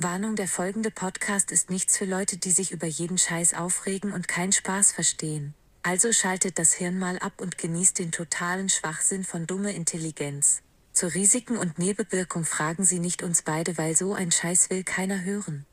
Warnung, 0.00 0.36
der 0.36 0.46
folgende 0.46 0.92
Podcast 0.92 1.50
ist 1.50 1.70
nichts 1.70 1.98
für 1.98 2.04
Leute, 2.04 2.36
die 2.36 2.52
sich 2.52 2.70
über 2.70 2.86
jeden 2.86 3.18
Scheiß 3.18 3.54
aufregen 3.54 4.12
und 4.12 4.28
keinen 4.28 4.52
Spaß 4.52 4.92
verstehen. 4.92 5.54
Also 5.82 6.12
schaltet 6.12 6.60
das 6.60 6.72
Hirn 6.72 7.00
mal 7.00 7.18
ab 7.18 7.32
und 7.42 7.58
genießt 7.58 7.98
den 7.98 8.12
totalen 8.12 8.68
Schwachsinn 8.68 9.24
von 9.24 9.48
dumme 9.48 9.72
Intelligenz. 9.72 10.62
Zu 10.92 11.12
Risiken 11.12 11.56
und 11.56 11.80
Nebenwirkung 11.80 12.44
fragen 12.44 12.84
Sie 12.84 13.00
nicht 13.00 13.24
uns 13.24 13.42
beide, 13.42 13.76
weil 13.76 13.96
so 13.96 14.14
ein 14.14 14.30
Scheiß 14.30 14.70
will 14.70 14.84
keiner 14.84 15.24
hören. 15.24 15.66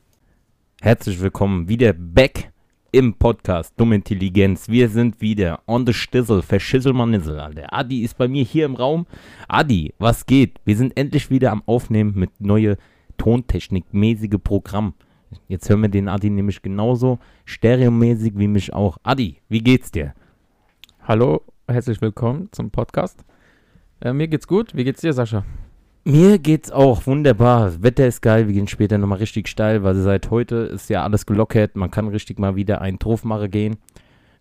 Herzlich 0.82 1.22
willkommen 1.22 1.70
wieder 1.70 1.94
back 1.94 2.50
im 2.92 3.14
Podcast 3.14 3.74
Dumme 3.78 3.94
Intelligenz. 3.94 4.68
Wir 4.68 4.90
sind 4.90 5.22
wieder 5.22 5.62
on 5.68 5.86
the 5.86 5.94
Stissel, 5.94 6.42
verschisselmanissel, 6.42 7.40
Alter. 7.40 7.72
Adi 7.72 8.02
ist 8.02 8.18
bei 8.18 8.28
mir 8.28 8.44
hier 8.44 8.66
im 8.66 8.74
Raum. 8.74 9.06
Adi, 9.48 9.94
was 10.00 10.26
geht? 10.26 10.60
Wir 10.66 10.78
sind 10.78 10.98
endlich 10.98 11.30
wieder 11.30 11.52
am 11.52 11.62
Aufnehmen 11.68 12.14
mit 12.16 12.42
neue 12.42 12.80
Tontechnik, 13.18 13.86
mäßige 13.92 14.38
Programm. 14.44 14.94
Jetzt 15.48 15.70
hören 15.70 15.82
wir 15.82 15.90
den 15.90 16.08
Adi 16.08 16.30
nämlich 16.30 16.62
genauso 16.62 17.20
stereomäßig 17.46 18.34
wie 18.38 18.48
mich 18.48 18.74
auch. 18.74 18.98
Adi, 19.04 19.42
wie 19.50 19.60
geht's 19.60 19.92
dir? 19.92 20.14
Hallo, 21.04 21.42
herzlich 21.68 22.02
willkommen 22.02 22.50
zum 22.52 22.72
Podcast. 22.72 23.24
Äh, 24.02 24.14
mir 24.14 24.28
geht's 24.28 24.48
gut. 24.48 24.76
Wie 24.76 24.84
geht's 24.84 25.02
dir, 25.02 25.14
Sascha? 25.14 25.44
Mir 26.04 26.38
geht's 26.38 26.72
auch 26.72 27.08
wunderbar. 27.08 27.66
Das 27.66 27.82
Wetter 27.82 28.06
ist 28.06 28.22
geil. 28.22 28.48
Wir 28.48 28.54
gehen 28.54 28.68
später 28.68 28.98
nochmal 28.98 29.18
richtig 29.18 29.48
steil, 29.48 29.84
weil 29.84 29.96
seit 29.96 30.30
heute 30.30 30.56
ist 30.58 30.90
ja 30.90 31.04
alles 31.04 31.26
gelockert. 31.26 31.76
Man 31.76 31.90
kann 31.90 32.08
richtig 32.08 32.38
mal 32.38 32.56
wieder 32.56 32.82
einen 32.82 33.00
Truffmacher 33.00 33.48
gehen. 33.48 33.78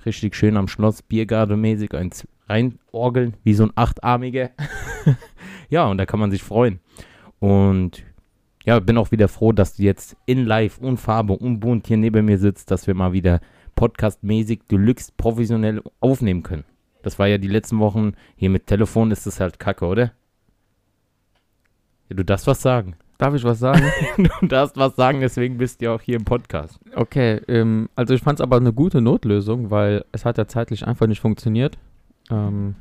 Richtig 0.05 0.37
schön 0.37 0.59
am 0.59 0.69
Schloss, 0.69 1.03
Biergarde-mäßig, 1.03 1.95
eins 1.95 2.29
reinorgeln, 2.49 3.35
wie 3.43 3.55
so 3.55 3.65
ein 3.65 3.73
Achtarmiger. 3.75 4.51
ja, 5.71 5.87
und 5.87 5.97
da 5.97 6.05
kann 6.05 6.21
man 6.21 6.31
sich 6.31 6.43
freuen. 6.43 6.81
Und 7.39 8.05
ja, 8.65 8.81
bin 8.81 8.97
auch 8.97 9.11
wieder 9.11 9.29
froh, 9.29 9.53
dass 9.53 9.77
du 9.77 9.83
jetzt 9.83 10.17
in 10.27 10.47
Live 10.47 10.79
und 10.79 10.97
Farbe 10.97 11.35
und 11.35 11.61
bunt 11.61 11.87
hier 11.87 11.97
neben 11.97 12.25
mir 12.25 12.39
sitzt, 12.39 12.71
dass 12.71 12.87
wir 12.87 12.95
mal 12.95 13.13
wieder 13.13 13.41
podcastmäßig 13.75 14.63
deluxe 14.71 15.13
professionell 15.17 15.83
aufnehmen 16.01 16.43
können. 16.43 16.65
Das 17.03 17.19
war 17.19 17.27
ja 17.27 17.39
die 17.39 17.49
letzten 17.49 17.79
Wochen 17.79 18.13
hier 18.37 18.49
mit 18.49 18.67
Telefon, 18.67 19.11
ist 19.11 19.27
das 19.27 19.41
halt 19.41 19.59
kacke, 19.59 19.85
oder? 19.87 20.13
Ja, 22.09 22.17
du 22.17 22.25
darfst 22.25 22.47
was 22.47 22.63
sagen. 22.63 22.97
Darf 23.19 23.35
ich 23.35 23.45
was 23.45 23.59
sagen? 23.59 23.85
du 24.41 24.47
darfst 24.47 24.77
was 24.77 24.97
sagen, 24.97 25.21
deswegen 25.21 25.59
bist 25.59 25.81
du 25.81 25.87
ja 25.87 25.95
auch 25.95 26.01
hier 26.01 26.17
im 26.17 26.25
Podcast. 26.25 26.81
okay, 26.95 27.41
ähm, 27.49 27.89
also 27.95 28.15
ich 28.15 28.23
fand 28.23 28.41
es 28.41 28.43
aber 28.43 28.57
eine 28.57 28.73
gute 28.73 29.01
Notlösung, 29.01 29.71
weil 29.71 30.05
es 30.13 30.25
hat 30.25 30.39
ja 30.39 30.47
zeitlich 30.49 30.87
einfach 30.87 31.07
nicht 31.07 31.21
funktioniert. 31.21 31.77
Ähm, 32.31 32.75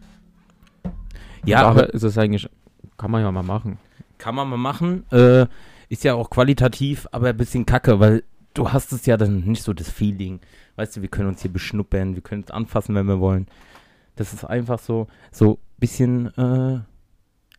Ja, 1.45 1.67
aber 1.67 1.93
ist 1.93 2.03
es 2.03 2.17
eigentlich, 2.17 2.49
kann 2.97 3.11
man 3.11 3.21
ja 3.21 3.31
mal 3.31 3.43
machen. 3.43 3.77
kann 4.17 4.35
man 4.35 4.49
mal 4.49 4.57
machen. 4.57 5.03
Äh, 5.11 5.45
ist 5.93 6.03
ja 6.03 6.15
auch 6.15 6.31
qualitativ, 6.31 7.07
aber 7.11 7.29
ein 7.29 7.37
bisschen 7.37 7.67
kacke, 7.67 7.99
weil 7.99 8.23
du 8.55 8.71
hast 8.71 8.91
es 8.91 9.05
ja 9.05 9.15
dann 9.15 9.41
nicht 9.41 9.61
so 9.61 9.73
das 9.73 9.89
Feeling. 9.89 10.39
Weißt 10.75 10.97
du, 10.97 11.01
wir 11.03 11.09
können 11.09 11.29
uns 11.29 11.43
hier 11.43 11.53
beschnuppern, 11.53 12.15
wir 12.15 12.23
können 12.23 12.41
uns 12.41 12.51
anfassen, 12.51 12.95
wenn 12.95 13.05
wir 13.05 13.19
wollen. 13.19 13.47
Das 14.15 14.33
ist 14.33 14.43
einfach 14.43 14.79
so, 14.79 15.07
so 15.31 15.59
bisschen 15.77 16.35
äh, 16.35 16.79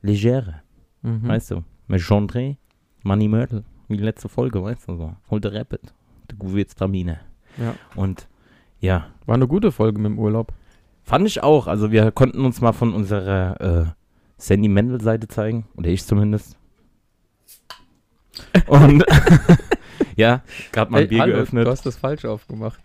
legere. 0.02 0.62
Mhm. 1.02 1.28
Weißt 1.28 1.52
du, 1.52 1.62
mit 1.86 2.02
Genre, 2.04 2.56
Money 3.04 3.28
Myrtle, 3.28 3.62
wie 3.86 3.96
die 3.96 4.02
letzte 4.02 4.28
Folge, 4.28 4.60
weißt 4.60 4.88
du, 4.88 4.96
so. 4.96 5.16
Hol 5.30 5.40
der 5.40 5.54
Rapid, 5.54 5.94
der 6.28 6.38
Gewürztramine. 6.38 7.20
Ja. 7.56 7.74
Und 7.94 8.26
ja, 8.80 9.06
War 9.26 9.36
eine 9.36 9.46
gute 9.46 9.70
Folge 9.70 10.00
mit 10.00 10.10
dem 10.10 10.18
Urlaub. 10.18 10.52
fand 11.04 11.26
ich 11.26 11.40
auch. 11.42 11.68
Also 11.68 11.92
wir 11.92 12.10
konnten 12.10 12.44
uns 12.44 12.60
mal 12.60 12.72
von 12.72 12.92
unserer 12.92 13.60
äh, 13.60 13.84
Sandy 14.38 14.68
Mendel-Seite 14.68 15.28
zeigen, 15.28 15.66
oder 15.76 15.88
ich 15.88 16.04
zumindest. 16.04 16.58
Und 18.66 19.04
ja, 20.16 20.42
gerade 20.72 20.90
mal 20.90 20.98
ein 20.98 21.02
Ey, 21.04 21.08
Bier 21.08 21.20
hallo, 21.20 21.32
geöffnet. 21.34 21.66
Du 21.66 21.70
hast 21.70 21.86
das 21.86 21.96
falsch 21.96 22.24
aufgemacht. 22.24 22.80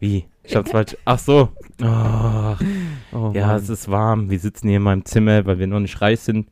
Wie? 0.00 0.26
Ich 0.44 0.54
hab's 0.56 0.70
falsch. 0.70 0.96
Ach 1.04 1.18
so. 1.18 1.52
Oh, 1.82 2.54
Oh, 3.12 3.32
ja, 3.34 3.48
Mann. 3.48 3.56
es 3.56 3.68
ist 3.68 3.90
warm. 3.90 4.30
Wir 4.30 4.38
sitzen 4.38 4.68
hier 4.68 4.76
in 4.76 4.82
meinem 4.82 5.04
Zimmer, 5.04 5.44
weil 5.46 5.58
wir 5.58 5.66
noch 5.66 5.80
nicht 5.80 6.00
reich 6.00 6.20
sind. 6.20 6.48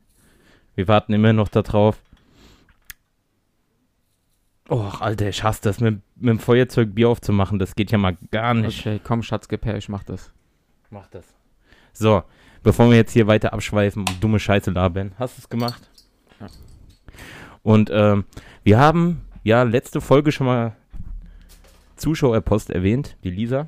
Wir 0.75 0.87
warten 0.87 1.13
immer 1.13 1.33
noch 1.33 1.47
darauf. 1.47 1.97
Oh, 4.69 4.91
Alter, 4.99 5.29
ich 5.29 5.43
hasse 5.43 5.61
das, 5.63 5.79
mit, 5.79 6.01
mit 6.17 6.29
dem 6.29 6.39
Feuerzeug 6.39 6.93
Bier 6.93 7.09
aufzumachen. 7.09 7.57
Das 7.57 7.75
geht 7.75 7.91
ja 7.91 7.97
mal 7.97 8.17
gar 8.31 8.53
nicht. 8.53 8.79
Okay, 8.85 8.99
komm, 9.03 9.23
Schatzgepär, 9.23 9.77
ich 9.77 9.87
mach 9.87 10.03
das. 10.03 10.31
Mach 10.89 11.07
das. 11.07 11.25
So, 11.93 12.23
bevor 12.63 12.89
wir 12.89 12.97
jetzt 12.97 13.13
hier 13.13 13.27
weiter 13.27 13.53
abschweifen 13.53 14.01
und 14.07 14.21
dumme 14.23 14.39
Scheiße 14.39 14.71
labern. 14.71 15.13
Hast 15.17 15.37
du 15.37 15.41
es 15.41 15.49
gemacht? 15.49 15.89
Und 17.67 17.89
ähm, 17.91 18.23
wir 18.63 18.79
haben 18.79 19.25
ja 19.43 19.63
letzte 19.63 19.99
Folge 19.99 20.31
schon 20.31 20.47
mal 20.47 20.77
Zuschauerpost 21.97 22.69
erwähnt, 22.69 23.17
die 23.25 23.29
Lisa. 23.29 23.67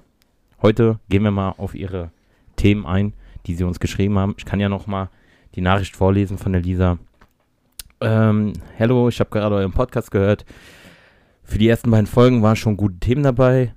Heute 0.62 1.00
gehen 1.10 1.24
wir 1.24 1.32
mal 1.32 1.50
auf 1.58 1.76
ihre 1.76 2.10
Themen 2.56 2.86
ein, 2.86 3.12
die 3.46 3.56
sie 3.56 3.66
uns 3.66 3.82
geschrieben 3.82 4.18
haben. 4.18 4.36
Ich 4.38 4.46
kann 4.46 4.62
ja 4.62 4.70
noch 4.70 4.88
mal 4.88 5.10
die 5.56 5.60
Nachricht 5.60 5.98
vorlesen 5.98 6.38
von 6.38 6.54
der 6.54 6.62
Lisa. 6.62 6.98
Ähm, 8.00 8.54
hello, 8.78 9.10
ich 9.10 9.20
habe 9.20 9.32
gerade 9.32 9.56
euren 9.56 9.74
Podcast 9.74 10.12
gehört. 10.12 10.46
Für 11.44 11.58
die 11.58 11.68
ersten 11.68 11.92
beiden 11.92 12.08
Folgen 12.08 12.42
waren 12.42 12.56
schon 12.56 12.78
gute 12.78 13.00
Themen 13.00 13.24
dabei. 13.24 13.74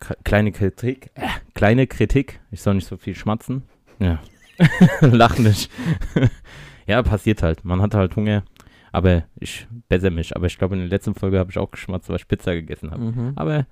K 0.00 0.14
kleine 0.24 0.52
Kritik, 0.52 1.10
äh, 1.16 1.28
kleine 1.52 1.86
Kritik. 1.86 2.40
Ich 2.50 2.62
soll 2.62 2.76
nicht 2.76 2.88
so 2.88 2.96
viel 2.96 3.14
schmatzen. 3.14 3.64
Ja. 3.98 4.20
Lach 5.02 5.36
nicht. 5.36 5.70
ja, 6.86 7.02
passiert 7.02 7.42
halt. 7.42 7.62
Man 7.66 7.82
hat 7.82 7.94
halt 7.94 8.16
Hunger. 8.16 8.42
Aber 8.96 9.24
ich 9.38 9.68
bessere 9.90 10.10
mich. 10.10 10.34
Aber 10.34 10.46
ich 10.46 10.56
glaube, 10.56 10.74
in 10.74 10.80
der 10.80 10.88
letzten 10.88 11.14
Folge 11.14 11.38
habe 11.38 11.50
ich 11.50 11.58
auch 11.58 11.70
geschmatzt, 11.70 12.08
weil 12.08 12.16
ich 12.16 12.26
Pizza 12.26 12.54
gegessen 12.54 12.92
habe. 12.92 13.04
Mhm. 13.04 13.32
Aber 13.36 13.66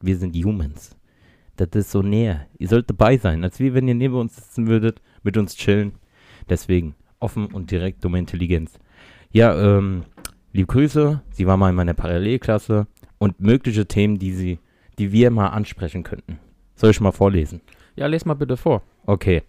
wir 0.00 0.16
sind 0.16 0.36
Humans. 0.36 0.96
Das 1.56 1.70
ist 1.74 1.90
so 1.90 2.02
näher. 2.02 2.46
Ihr 2.56 2.68
sollt 2.68 2.88
dabei 2.88 3.16
sein, 3.16 3.42
als 3.42 3.58
wie 3.58 3.74
wenn 3.74 3.88
ihr 3.88 3.96
neben 3.96 4.14
uns 4.14 4.36
sitzen 4.36 4.68
würdet, 4.68 5.02
mit 5.24 5.36
uns 5.36 5.56
chillen. 5.56 5.94
Deswegen 6.48 6.94
offen 7.18 7.46
und 7.46 7.72
direkt 7.72 8.04
dumme 8.04 8.20
Intelligenz. 8.20 8.78
Ja, 9.32 9.60
ähm, 9.60 10.04
liebe 10.52 10.68
Grüße. 10.68 11.20
Sie 11.32 11.48
war 11.48 11.56
mal 11.56 11.70
in 11.70 11.74
meiner 11.74 11.94
Parallelklasse 11.94 12.86
und 13.18 13.40
mögliche 13.40 13.86
Themen, 13.86 14.20
die 14.20 14.30
sie, 14.30 14.60
die 15.00 15.10
wir 15.10 15.32
mal 15.32 15.48
ansprechen 15.48 16.04
könnten. 16.04 16.38
Soll 16.76 16.90
ich 16.90 17.00
mal 17.00 17.10
vorlesen? 17.10 17.60
Ja, 17.96 18.06
les 18.06 18.24
mal 18.24 18.34
bitte 18.34 18.56
vor. 18.56 18.82
Okay. 19.04 19.42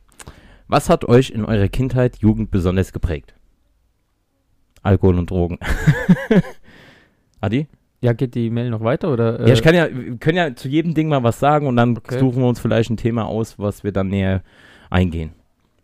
Was 0.68 0.90
hat 0.90 1.06
euch 1.06 1.30
in 1.30 1.46
eurer 1.46 1.68
Kindheit, 1.68 2.18
Jugend 2.18 2.50
besonders 2.50 2.92
geprägt? 2.92 3.36
Alkohol 4.84 5.18
und 5.19 5.30
Drogen. 5.30 5.58
Adi? 7.42 7.68
Ja, 8.03 8.14
geht 8.14 8.34
die 8.34 8.50
Mail 8.50 8.69
noch 8.72 8.81
weiter 8.81 9.14
oder? 9.14 9.46
Ja, 9.47 9.53
ich 9.53 9.62
kann 9.62 9.75
ja, 9.75 9.88
wir 9.94 10.18
können 10.18 10.38
ja 10.38 10.56
zu 10.56 10.68
jedem 10.68 10.94
Ding 10.96 11.08
mal 11.08 11.22
was 11.24 11.40
sagen 11.40 11.68
und 11.68 11.75
dann 11.75 11.97
Okay. 11.97 12.18
suchen 12.19 12.42
wir 12.42 12.47
uns 12.47 12.59
vielleicht 12.59 12.90
ein 12.90 12.97
Thema 12.97 13.25
aus, 13.25 13.59
was 13.59 13.84
wir 13.84 13.91
dann 13.91 14.08
näher 14.08 14.41
eingehen. 14.90 15.34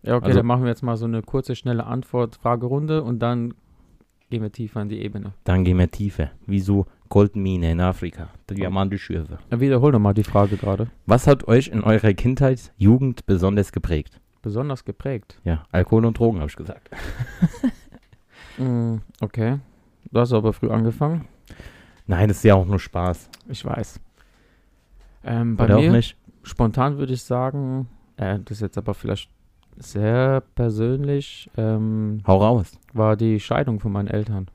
Ja, 0.02 0.16
okay, 0.16 0.26
also- 0.28 0.40
dann 0.40 0.48
machen 0.48 0.64
wir 0.64 0.70
jetzt 0.70 0.82
mal 0.84 0.98
so 0.98 1.06
eine 1.06 1.22
kurze, 1.22 1.56
schnelle 1.56 1.86
Antwort-Fragerunde 1.86 3.04
und 3.04 3.20
dann 3.20 3.54
gehen 4.32 4.42
wir 4.42 4.52
tiefer 4.52 4.82
in 4.82 4.90
die 4.90 5.02
Ebene. 5.02 5.34
Dann 5.44 5.64
gehen 5.64 5.78
wir 5.78 5.92
tiefer. 5.92 6.32
Wieso 6.48 6.88
Goldmine 7.10 7.72
in 7.72 7.80
Afrika? 7.82 8.30
Diamantenschürfe. 8.50 9.38
Ja, 9.52 9.60
wiederhol 9.60 9.92
nochmal 9.92 10.14
die 10.16 10.24
Frage 10.24 10.58
gerade. 10.58 10.88
Was 11.06 11.28
hat 11.28 11.48
euch 11.48 11.68
in 11.68 11.82
eurer 11.84 12.14
Kindheit, 12.14 12.74
Jugend 12.78 13.26
besonders 13.28 13.72
geprägt? 13.72 14.20
Besonders 14.42 14.86
geprägt. 14.86 15.40
Ja, 15.44 15.66
Alkohol 15.72 16.06
und 16.06 16.18
Drogen, 16.18 16.40
habe 16.40 16.50
ich 16.50 16.56
gesagt. 16.56 16.90
Mm, 18.58 18.98
okay. 19.22 19.60
Du 20.12 20.20
hast 20.20 20.34
aber 20.34 20.54
früh 20.54 20.70
angefangen. 20.70 21.28
Nein, 22.06 22.28
das 22.30 22.38
ist 22.38 22.44
ja 22.44 22.56
auch 22.56 22.66
nur 22.66 22.80
Spaß. 22.80 23.30
Ich 23.50 23.64
weiß. 23.66 24.00
Ähm, 25.24 25.58
bei 25.58 25.66
Oder 25.66 25.80
mir, 25.80 25.90
auch 25.90 25.94
nicht? 25.94 26.18
spontan 26.44 26.98
würde 26.98 27.14
ich 27.14 27.24
sagen, 27.24 27.88
äh, 28.16 28.40
das 28.40 28.58
ist 28.58 28.62
jetzt 28.62 28.78
aber 28.78 28.94
vielleicht 28.94 29.30
sehr 29.76 30.42
persönlich, 30.56 31.50
ähm, 31.58 32.22
Hau 32.26 32.38
raus. 32.38 32.72
war 32.94 33.16
die 33.18 33.40
Scheidung 33.40 33.80
von 33.80 33.92
meinen 33.92 34.08
Eltern. 34.08 34.48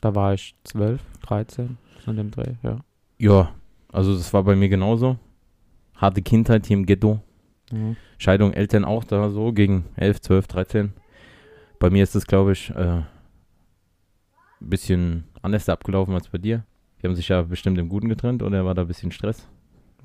Da 0.00 0.14
war 0.14 0.34
ich 0.34 0.54
12, 0.64 1.00
13, 1.22 1.78
so 2.04 2.10
in 2.10 2.16
dem 2.18 2.30
Dreh, 2.30 2.54
ja. 2.62 2.76
Ja, 3.18 3.50
also 3.90 4.14
das 4.14 4.32
war 4.32 4.44
bei 4.44 4.54
mir 4.54 4.68
genauso. 4.68 5.16
Harte 5.96 6.22
Kindheit 6.22 6.66
hier 6.66 6.76
im 6.76 6.86
Ghetto. 6.86 7.20
Mhm. 7.72 7.96
Scheidung 8.18 8.52
Eltern 8.52 8.84
auch 8.84 9.02
da 9.02 9.30
so 9.30 9.52
gegen 9.52 9.86
11, 9.96 10.20
12, 10.20 10.46
13. 10.46 10.92
Bei 11.78 11.90
mir 11.90 12.02
ist 12.02 12.16
es, 12.16 12.26
glaube 12.26 12.52
ich, 12.52 12.70
äh, 12.70 13.02
ein 13.02 13.06
bisschen 14.60 15.24
anders 15.42 15.68
abgelaufen 15.68 16.14
als 16.14 16.28
bei 16.28 16.38
dir. 16.38 16.64
Die 17.00 17.06
haben 17.06 17.14
sich 17.14 17.28
ja 17.28 17.42
bestimmt 17.42 17.78
im 17.78 17.88
Guten 17.88 18.08
getrennt 18.08 18.42
oder 18.42 18.64
war 18.64 18.74
da 18.74 18.82
ein 18.82 18.88
bisschen 18.88 19.12
Stress? 19.12 19.46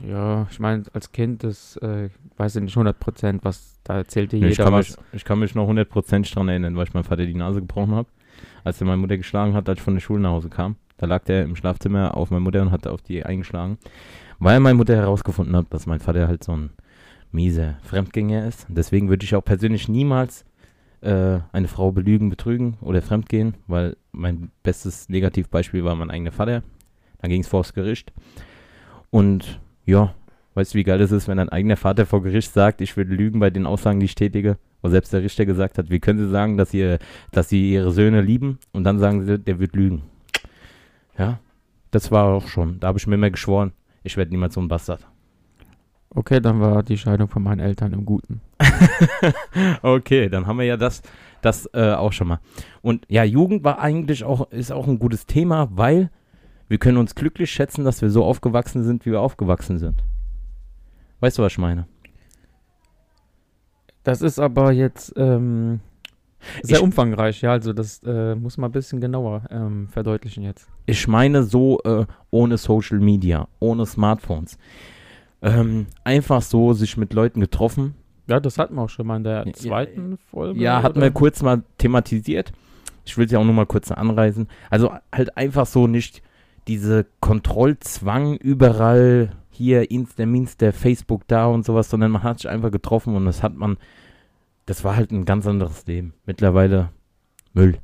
Ja, 0.05 0.47
ich 0.51 0.59
meine, 0.59 0.83
als 0.93 1.11
Kind, 1.11 1.43
das 1.43 1.77
äh, 1.77 2.09
weiß 2.37 2.55
ich 2.57 2.63
nicht 2.63 2.75
100 2.75 2.99
Prozent, 2.99 3.43
was 3.45 3.79
da 3.83 3.97
erzählte 3.97 4.37
Nee, 4.37 4.47
ich, 4.47 4.57
jeder 4.57 4.65
kann 4.65 4.73
was. 4.73 4.97
mich, 4.97 4.97
ich 5.13 5.25
kann 5.25 5.39
mich 5.39 5.55
noch 5.55 5.69
100% 5.69 6.33
dran 6.33 6.49
erinnern, 6.49 6.75
weil 6.75 6.87
ich 6.87 6.93
meinem 6.93 7.03
Vater 7.03 7.25
die 7.25 7.33
Nase 7.33 7.61
gebrochen 7.61 7.93
habe. 7.95 8.09
Als 8.63 8.81
er 8.81 8.87
meine 8.87 8.97
Mutter 8.97 9.17
geschlagen 9.17 9.53
hat, 9.53 9.69
als 9.69 9.79
ich 9.79 9.83
von 9.83 9.93
der 9.93 10.01
Schule 10.01 10.21
nach 10.21 10.31
Hause 10.31 10.49
kam. 10.49 10.75
Da 10.97 11.05
lag 11.05 11.23
der 11.25 11.43
im 11.43 11.55
Schlafzimmer 11.55 12.15
auf 12.17 12.31
meine 12.31 12.41
Mutter 12.41 12.61
und 12.61 12.71
hat 12.71 12.87
auf 12.87 13.01
die 13.01 13.23
eingeschlagen. 13.23 13.77
Weil 14.39 14.59
meine 14.59 14.75
Mutter 14.75 14.95
herausgefunden 14.95 15.55
hat, 15.55 15.67
dass 15.73 15.85
mein 15.85 15.99
Vater 15.99 16.27
halt 16.27 16.43
so 16.43 16.55
ein 16.55 16.71
mieser 17.31 17.77
Fremdgänger 17.83 18.47
ist. 18.47 18.65
Deswegen 18.69 19.09
würde 19.09 19.23
ich 19.25 19.35
auch 19.35 19.43
persönlich 19.43 19.87
niemals 19.87 20.45
äh, 21.03 21.39
eine 21.51 21.67
Frau 21.67 21.91
belügen, 21.91 22.29
betrügen 22.29 22.77
oder 22.81 23.01
fremdgehen, 23.01 23.55
weil 23.67 23.97
mein 24.11 24.51
bestes 24.63 25.09
Negativbeispiel 25.09 25.83
war 25.83 25.95
mein 25.95 26.11
eigener 26.11 26.31
Vater. 26.31 26.63
Da 27.21 27.27
ging 27.27 27.41
es 27.41 27.47
vor 27.47 27.61
das 27.61 27.73
Gericht. 27.73 28.13
Und 29.09 29.59
ja, 29.85 30.13
weißt 30.55 30.73
du, 30.73 30.77
wie 30.77 30.83
geil 30.83 31.01
es 31.01 31.11
ist, 31.11 31.27
wenn 31.27 31.37
dein 31.37 31.49
eigener 31.49 31.77
Vater 31.77 32.05
vor 32.05 32.23
Gericht 32.23 32.51
sagt, 32.51 32.81
ich 32.81 32.97
würde 32.97 33.13
lügen 33.13 33.39
bei 33.39 33.49
den 33.49 33.65
Aussagen, 33.65 33.99
die 33.99 34.05
ich 34.05 34.15
tätige? 34.15 34.57
Wo 34.81 34.89
selbst 34.89 35.13
der 35.13 35.23
Richter 35.23 35.45
gesagt 35.45 35.77
hat, 35.77 35.89
wie 35.89 35.99
können 35.99 36.19
sie 36.19 36.29
sagen, 36.29 36.57
dass 36.57 36.71
sie, 36.71 36.97
dass 37.31 37.47
sie 37.47 37.71
ihre 37.71 37.91
Söhne 37.91 38.21
lieben 38.21 38.59
und 38.71 38.83
dann 38.83 38.99
sagen 38.99 39.25
sie, 39.25 39.39
der 39.39 39.59
wird 39.59 39.75
lügen. 39.75 40.03
Ja, 41.17 41.39
das 41.91 42.11
war 42.11 42.25
auch 42.25 42.47
schon. 42.47 42.79
Da 42.79 42.87
habe 42.87 42.97
ich 42.97 43.07
mir 43.07 43.15
immer 43.15 43.29
geschworen, 43.29 43.71
ich 44.03 44.17
werde 44.17 44.31
niemals 44.31 44.55
so 44.55 44.61
ein 44.61 44.67
Bastard. 44.67 45.07
Okay, 46.15 46.39
dann 46.39 46.59
war 46.61 46.83
die 46.83 46.97
Scheidung 46.97 47.27
von 47.27 47.41
meinen 47.41 47.59
Eltern 47.59 47.91
im 47.93 48.05
Guten. 48.05 48.41
okay, 49.81 50.29
dann 50.29 50.45
haben 50.45 50.59
wir 50.59 50.65
ja 50.65 50.77
das, 50.77 51.01
das 51.41 51.67
äh, 51.73 51.93
auch 51.93 52.13
schon 52.13 52.27
mal. 52.27 52.39
Und 52.81 53.05
ja, 53.09 53.23
Jugend 53.23 53.63
war 53.63 53.79
eigentlich 53.79 54.23
auch, 54.23 54.51
ist 54.51 54.71
auch 54.71 54.87
ein 54.87 54.99
gutes 54.99 55.25
Thema, 55.25 55.69
weil 55.71 56.11
wir 56.67 56.77
können 56.77 56.97
uns 56.97 57.15
glücklich 57.15 57.51
schätzen, 57.51 57.83
dass 57.83 58.01
wir 58.01 58.09
so 58.11 58.23
aufgewachsen 58.23 58.83
sind, 58.83 59.05
wie 59.05 59.11
wir 59.11 59.21
aufgewachsen 59.21 59.79
sind. 59.79 60.03
Weißt 61.19 61.37
du, 61.39 61.41
was 61.43 61.53
ich 61.53 61.57
meine? 61.57 61.87
Das 64.03 64.21
ist 64.21 64.37
aber 64.39 64.71
jetzt 64.71 65.13
ähm, 65.15 65.79
sehr 66.61 66.77
Ich- 66.77 66.83
umfangreich, 66.83 67.41
ja. 67.41 67.51
Also 67.51 67.73
das 67.73 68.01
äh, 68.03 68.35
muss 68.35 68.57
man 68.57 68.69
ein 68.69 68.73
bisschen 68.73 69.01
genauer 69.01 69.43
ähm, 69.49 69.87
verdeutlichen 69.87 70.43
jetzt. 70.43 70.67
Ich 70.85 71.07
meine 71.07 71.43
so 71.43 71.79
äh, 71.85 72.05
ohne 72.29 72.57
Social 72.57 72.99
Media, 72.99 73.47
ohne 73.59 73.85
Smartphones. 73.85 74.57
Ähm, 75.43 75.87
einfach 76.03 76.41
so 76.41 76.73
sich 76.73 76.97
mit 76.97 77.13
Leuten 77.13 77.41
getroffen. 77.41 77.95
Ja, 78.27 78.39
das 78.39 78.57
hatten 78.57 78.75
wir 78.75 78.83
auch 78.83 78.89
schon 78.89 79.05
mal 79.05 79.17
in 79.17 79.23
der 79.25 79.45
Ja, 79.45 79.53
zweiten 79.53 80.17
Folge. 80.17 80.59
Ja, 80.59 80.81
hatten 80.81 81.01
wir 81.01 81.11
kurz 81.11 81.41
mal 81.41 81.63
thematisiert. 81.77 82.53
Ich 83.05 83.17
will 83.17 83.25
es 83.25 83.31
ja 83.33 83.39
auch 83.39 83.43
nur 83.43 83.53
mal 83.53 83.65
kurz 83.65 83.91
anreisen. 83.91 84.47
Also 84.69 84.93
halt 85.13 85.35
einfach 85.35 85.65
so 85.65 85.87
nicht 85.87 86.21
diese 86.67 87.05
Kontrollzwang 87.19 88.37
überall 88.37 89.33
hier 89.49 89.91
Insta, 89.91 90.25
Minster, 90.25 90.71
Facebook 90.71 91.27
da 91.27 91.47
und 91.47 91.65
sowas, 91.65 91.89
sondern 91.89 92.11
man 92.11 92.23
hat 92.23 92.39
sich 92.39 92.49
einfach 92.49 92.71
getroffen 92.71 93.15
und 93.15 93.25
das 93.25 93.43
hat 93.43 93.55
man, 93.55 93.77
das 94.65 94.83
war 94.85 94.95
halt 94.95 95.11
ein 95.11 95.25
ganz 95.25 95.45
anderes 95.45 95.85
Leben. 95.85 96.13
Mittlerweile 96.25 96.89
Müll, 97.53 97.77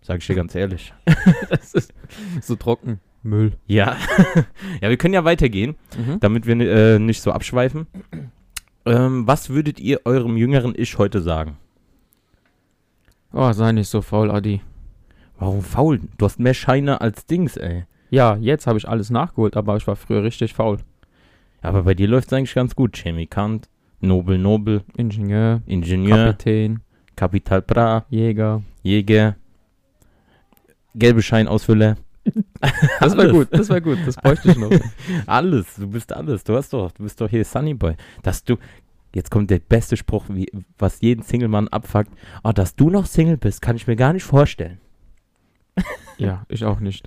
sag 0.00 0.18
ich 0.18 0.26
dir 0.26 0.34
ganz 0.34 0.54
ehrlich. 0.54 0.94
Das 1.50 1.74
ist 1.74 1.92
so 2.40 2.56
trocken. 2.56 3.00
Müll. 3.26 3.52
Ja, 3.66 3.96
ja, 4.80 4.88
wir 4.88 4.96
können 4.96 5.14
ja 5.14 5.24
weitergehen, 5.24 5.74
Mhm. 5.96 6.20
damit 6.20 6.46
wir 6.46 6.58
äh, 6.60 6.98
nicht 6.98 7.20
so 7.22 7.32
abschweifen. 7.32 7.86
Ähm, 8.86 9.26
was 9.26 9.50
würdet 9.50 9.80
ihr 9.80 10.00
eurem 10.04 10.36
jüngeren 10.36 10.74
Ich 10.76 10.96
heute 10.98 11.20
sagen? 11.20 11.56
Oh, 13.32 13.52
sei 13.52 13.72
nicht 13.72 13.88
so 13.88 14.00
faul, 14.02 14.30
Adi. 14.30 14.60
Warum 15.38 15.62
faul? 15.62 16.00
Du 16.16 16.24
hast 16.24 16.38
mehr 16.40 16.54
Scheine 16.54 17.00
als 17.00 17.26
Dings, 17.26 17.56
ey. 17.56 17.84
Ja, 18.10 18.36
jetzt 18.36 18.66
habe 18.66 18.78
ich 18.78 18.88
alles 18.88 19.10
nachgeholt, 19.10 19.56
aber 19.56 19.76
ich 19.76 19.86
war 19.86 19.96
früher 19.96 20.22
richtig 20.22 20.54
faul. 20.54 20.78
Aber 21.60 21.82
bei 21.82 21.94
dir 21.94 22.06
läuft 22.08 22.28
es 22.28 22.32
eigentlich 22.32 22.54
ganz 22.54 22.74
gut. 22.76 22.96
Chemikant, 22.96 23.68
Nobel, 24.00 24.38
Nobel, 24.38 24.82
Ingenieur, 24.96 25.60
Ingenieur, 25.66 26.26
Kapitän, 26.32 26.80
Kapital 27.16 27.60
Bra, 27.62 28.06
Jäger. 28.08 28.62
Jäger, 28.82 29.34
gelbe 30.94 31.22
Scheinausfüller. 31.22 31.96
Das 33.00 33.16
war 33.16 33.28
gut, 33.28 33.48
das 33.50 33.68
war 33.68 33.80
gut, 33.80 33.98
das 34.06 34.16
bräuchte 34.16 34.50
ich 34.50 34.56
noch. 34.56 34.70
Alles, 35.26 35.76
du 35.76 35.88
bist 35.88 36.12
alles. 36.12 36.44
Du 36.44 36.56
hast 36.56 36.72
doch, 36.72 36.90
du 36.92 37.02
bist 37.04 37.20
doch 37.20 37.28
hier 37.28 37.44
Sunny 37.44 37.74
Boy. 37.74 37.94
Dass 38.22 38.42
du, 38.44 38.56
jetzt 39.14 39.30
kommt 39.30 39.50
der 39.50 39.58
beste 39.58 39.96
Spruch, 39.96 40.24
wie, 40.28 40.50
was 40.78 41.00
jeden 41.00 41.22
Single-Mann 41.22 41.68
abfuckt. 41.68 42.10
Oh, 42.42 42.52
dass 42.52 42.74
du 42.74 42.90
noch 42.90 43.06
Single 43.06 43.36
bist, 43.36 43.62
kann 43.62 43.76
ich 43.76 43.86
mir 43.86 43.96
gar 43.96 44.12
nicht 44.12 44.24
vorstellen. 44.24 44.78
ja, 46.18 46.44
ich 46.48 46.64
auch 46.64 46.80
nicht. 46.80 47.06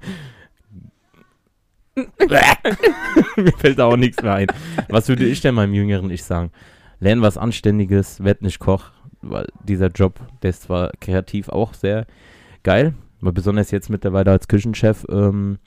mir 1.95 3.51
fällt 3.57 3.79
da 3.79 3.85
auch 3.85 3.97
nichts 3.97 4.21
mehr 4.21 4.33
ein. 4.35 4.47
Was 4.87 5.09
würde 5.09 5.25
ich 5.25 5.41
denn 5.41 5.55
meinem 5.55 5.73
jüngeren 5.73 6.09
Ich 6.11 6.23
sagen? 6.23 6.51
Lern 6.99 7.21
was 7.21 7.37
Anständiges, 7.37 8.23
werd 8.23 8.41
nicht 8.41 8.59
Koch, 8.59 8.91
weil 9.21 9.47
dieser 9.63 9.87
Job, 9.87 10.19
der 10.43 10.51
ist 10.51 10.63
zwar 10.63 10.91
kreativ 10.99 11.49
auch 11.49 11.73
sehr 11.73 12.05
geil, 12.63 12.93
aber 13.21 13.31
besonders 13.31 13.71
jetzt 13.71 13.89
mittlerweile 13.89 14.31
als 14.31 14.47
Küchenchef 14.47 15.05
ähm, 15.09 15.59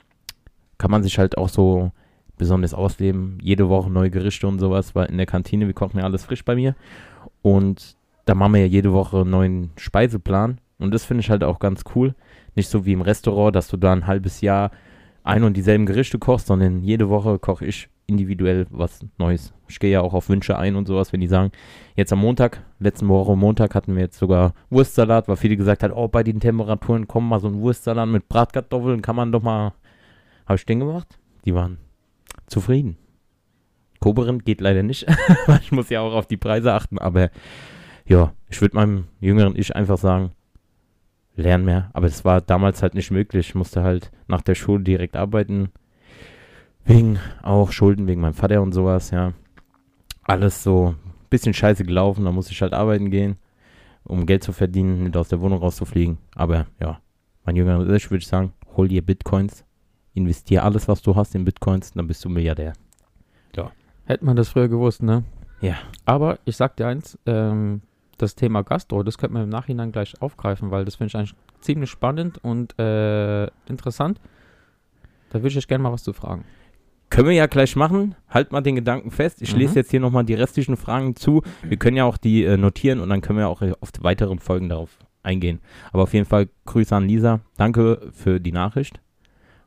kann 0.78 0.90
man 0.90 1.02
sich 1.02 1.18
halt 1.18 1.38
auch 1.38 1.48
so 1.48 1.92
besonders 2.38 2.74
ausleben. 2.74 3.38
Jede 3.42 3.68
Woche 3.68 3.90
neue 3.90 4.10
Gerichte 4.10 4.46
und 4.48 4.58
sowas, 4.58 4.94
weil 4.94 5.06
in 5.06 5.16
der 5.16 5.26
Kantine, 5.26 5.66
wir 5.66 5.74
kochen 5.74 5.98
ja 5.98 6.04
alles 6.04 6.24
frisch 6.24 6.44
bei 6.44 6.54
mir 6.54 6.74
und 7.42 7.96
da 8.24 8.34
machen 8.34 8.54
wir 8.54 8.62
ja 8.62 8.66
jede 8.66 8.92
Woche 8.92 9.20
einen 9.20 9.30
neuen 9.30 9.70
Speiseplan 9.76 10.58
und 10.78 10.92
das 10.94 11.04
finde 11.04 11.20
ich 11.20 11.30
halt 11.30 11.44
auch 11.44 11.58
ganz 11.58 11.84
cool. 11.94 12.14
Nicht 12.54 12.68
so 12.68 12.84
wie 12.84 12.92
im 12.92 13.02
Restaurant, 13.02 13.54
dass 13.54 13.68
du 13.68 13.76
da 13.76 13.92
ein 13.92 14.06
halbes 14.06 14.40
Jahr 14.40 14.70
ein 15.24 15.44
und 15.44 15.56
dieselben 15.56 15.86
Gerichte 15.86 16.18
kochst, 16.18 16.48
sondern 16.48 16.82
jede 16.82 17.08
Woche 17.08 17.38
koche 17.38 17.66
ich 17.66 17.88
individuell 18.06 18.66
was 18.70 19.00
Neues. 19.18 19.52
Ich 19.68 19.78
gehe 19.78 19.90
ja 19.90 20.00
auch 20.00 20.14
auf 20.14 20.28
Wünsche 20.28 20.58
ein 20.58 20.76
und 20.76 20.86
sowas, 20.86 21.12
wenn 21.12 21.20
die 21.20 21.26
sagen, 21.26 21.52
jetzt 21.96 22.12
am 22.12 22.20
Montag, 22.20 22.62
letzten 22.78 23.08
Woche 23.08 23.36
Montag 23.36 23.74
hatten 23.74 23.94
wir 23.94 24.02
jetzt 24.02 24.18
sogar 24.18 24.54
Wurstsalat, 24.70 25.28
weil 25.28 25.36
viele 25.36 25.56
gesagt 25.56 25.82
hat, 25.82 25.92
oh, 25.94 26.08
bei 26.08 26.22
den 26.22 26.40
Temperaturen 26.40 27.08
kommen 27.08 27.28
mal 27.28 27.40
so 27.40 27.48
ein 27.48 27.60
Wurstsalat 27.60 28.08
mit 28.08 28.28
Bratkartoffeln, 28.28 29.02
kann 29.02 29.16
man 29.16 29.32
doch 29.32 29.42
mal, 29.42 29.72
habe 30.46 30.56
ich 30.56 30.66
den 30.66 30.80
gemacht? 30.80 31.18
Die 31.44 31.54
waren 31.54 31.78
zufrieden. 32.46 32.96
Koberind 34.00 34.44
geht 34.44 34.60
leider 34.60 34.82
nicht, 34.82 35.06
weil 35.46 35.60
ich 35.60 35.72
muss 35.72 35.88
ja 35.88 36.00
auch 36.00 36.12
auf 36.12 36.26
die 36.26 36.36
Preise 36.36 36.74
achten, 36.74 36.98
aber 36.98 37.30
ja, 38.04 38.32
ich 38.48 38.60
würde 38.60 38.76
meinem 38.76 39.04
jüngeren 39.20 39.56
Ich 39.56 39.74
einfach 39.74 39.96
sagen, 39.96 40.32
lern 41.36 41.64
mehr. 41.64 41.90
Aber 41.92 42.06
das 42.06 42.24
war 42.24 42.40
damals 42.40 42.82
halt 42.82 42.94
nicht 42.94 43.10
möglich. 43.10 43.48
Ich 43.48 43.54
musste 43.54 43.82
halt 43.82 44.10
nach 44.26 44.42
der 44.42 44.54
Schule 44.54 44.82
direkt 44.82 45.16
arbeiten. 45.16 45.70
Wegen 46.84 47.18
auch 47.42 47.72
Schulden, 47.72 48.06
wegen 48.06 48.20
meinem 48.20 48.34
Vater 48.34 48.62
und 48.62 48.72
sowas, 48.72 49.10
ja. 49.10 49.32
Alles 50.24 50.62
so 50.62 50.94
ein 50.96 51.28
bisschen 51.30 51.54
scheiße 51.54 51.84
gelaufen. 51.84 52.24
Da 52.24 52.32
musste 52.32 52.52
ich 52.52 52.62
halt 52.62 52.72
arbeiten 52.72 53.10
gehen, 53.10 53.36
um 54.04 54.26
Geld 54.26 54.42
zu 54.42 54.52
verdienen, 54.52 55.04
nicht 55.04 55.16
aus 55.16 55.28
der 55.28 55.40
Wohnung 55.40 55.58
rauszufliegen. 55.58 56.18
Aber 56.34 56.66
ja, 56.80 57.00
mein 57.44 57.56
jüngerer 57.56 57.88
Ich 57.94 58.10
würde 58.10 58.24
sagen, 58.24 58.52
hol 58.76 58.88
dir 58.88 59.02
Bitcoins, 59.02 59.64
investier 60.14 60.64
alles, 60.64 60.88
was 60.88 61.02
du 61.02 61.14
hast 61.16 61.34
in 61.34 61.44
Bitcoins, 61.44 61.92
dann 61.92 62.06
bist 62.06 62.24
du 62.24 62.28
Milliardär. 62.28 62.72
Hätte 64.04 64.24
man 64.24 64.36
das 64.36 64.48
früher 64.48 64.68
gewusst, 64.68 65.02
ne? 65.02 65.24
Ja. 65.60 65.76
Aber 66.04 66.38
ich 66.44 66.56
sag 66.56 66.76
dir 66.76 66.86
eins, 66.86 67.18
ähm, 67.26 67.82
das 68.18 68.34
Thema 68.34 68.62
Gastro, 68.62 69.02
das 69.02 69.16
könnte 69.16 69.34
man 69.34 69.44
im 69.44 69.48
Nachhinein 69.48 69.92
gleich 69.92 70.20
aufgreifen, 70.20 70.70
weil 70.70 70.84
das 70.84 70.96
finde 70.96 71.08
ich 71.08 71.16
eigentlich 71.16 71.34
ziemlich 71.60 71.90
spannend 71.90 72.38
und 72.42 72.78
äh, 72.78 73.46
interessant. 73.68 74.20
Da 75.30 75.38
würde 75.38 75.48
ich 75.48 75.56
euch 75.56 75.68
gerne 75.68 75.82
mal 75.82 75.92
was 75.92 76.02
zu 76.02 76.12
fragen. 76.12 76.44
Können 77.12 77.28
wir 77.28 77.34
ja 77.34 77.46
gleich 77.46 77.76
machen. 77.76 78.14
Halt 78.30 78.52
mal 78.52 78.62
den 78.62 78.74
Gedanken 78.74 79.10
fest. 79.10 79.42
Ich 79.42 79.52
Mhm. 79.52 79.58
lese 79.60 79.74
jetzt 79.76 79.90
hier 79.90 80.00
nochmal 80.00 80.24
die 80.24 80.34
restlichen 80.34 80.76
Fragen 80.78 81.14
zu. 81.14 81.42
Wir 81.62 81.76
können 81.76 81.96
ja 81.96 82.04
auch 82.04 82.16
die 82.16 82.44
äh, 82.44 82.56
notieren 82.56 83.00
und 83.00 83.10
dann 83.10 83.20
können 83.20 83.38
wir 83.38 83.48
auch 83.48 83.60
äh, 83.60 83.72
auf 83.80 83.92
die 83.92 84.02
weiteren 84.02 84.38
Folgen 84.38 84.68
darauf 84.70 84.98
eingehen. 85.22 85.60
Aber 85.92 86.04
auf 86.04 86.14
jeden 86.14 86.24
Fall 86.26 86.48
Grüße 86.64 86.96
an 86.96 87.06
Lisa. 87.06 87.40
Danke 87.58 88.10
für 88.12 88.40
die 88.40 88.52
Nachricht. 88.52 89.00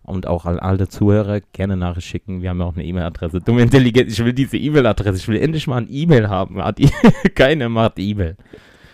Und 0.01 0.27
auch 0.27 0.45
an 0.45 0.59
alle 0.59 0.87
Zuhörer 0.87 1.41
gerne 1.53 1.77
Nachricht 1.77 2.07
schicken. 2.07 2.41
Wir 2.41 2.49
haben 2.49 2.59
ja 2.59 2.65
auch 2.65 2.75
eine 2.75 2.85
E-Mail-Adresse. 2.85 3.41
Dumme 3.41 3.61
Intelligenz. 3.61 4.11
Ich 4.13 4.23
will 4.25 4.33
diese 4.33 4.57
E-Mail-Adresse. 4.57 5.17
Ich 5.17 5.27
will 5.27 5.37
endlich 5.37 5.65
mal 5.67 5.77
ein 5.77 5.87
E-Mail 5.89 6.29
haben. 6.29 6.63
Hat 6.63 6.79
Keiner 7.35 7.69
macht 7.69 7.97
E-Mail. 7.99 8.37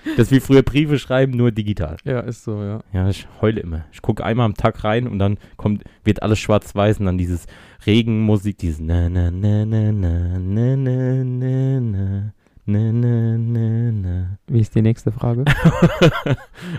Das 0.04 0.28
ist 0.28 0.32
wie 0.32 0.40
früher 0.40 0.64
Briefe 0.64 0.98
schreiben, 0.98 1.34
nur 1.38 1.52
digital. 1.52 1.98
Ja, 2.04 2.22
ist 2.22 2.44
so, 2.44 2.64
ja. 2.64 2.80
Ja, 2.92 3.10
ich 3.10 3.28
heule 3.42 3.62
immer. 3.62 3.86
Ich 3.92 4.02
gucke 4.02 4.24
einmal 4.26 4.46
am 4.46 4.56
Tag 4.56 4.84
rein 4.84 5.08
und 5.08 5.20
dann 5.20 5.38
kommt, 5.58 5.84
wird 6.04 6.24
alles 6.24 6.40
schwarz-weiß 6.40 7.00
und 7.00 7.06
dann 7.06 7.18
dieses 7.18 7.46
Regenmusik, 7.86 8.58
dieses 8.58 8.80
na 8.80 9.10
na 9.10 9.30
na 9.32 9.66
na 9.66 9.92
na 9.92 10.38
na 10.40 10.76
na 10.76 11.24
na 11.26 11.80
na 11.80 12.34
na 12.66 12.92
na 12.92 13.38
na 13.38 13.92
na. 13.92 14.38
Wie 14.48 14.60
ist 14.60 14.76
die 14.76 14.82
nächste 14.82 15.12
Frage? 15.12 15.46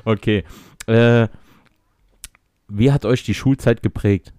Okay. 0.05 0.45
Äh, 0.87 1.29
wie 2.69 2.91
hat 2.91 3.05
euch 3.05 3.23
die 3.23 3.35
Schulzeit 3.35 3.83
geprägt? 3.83 4.33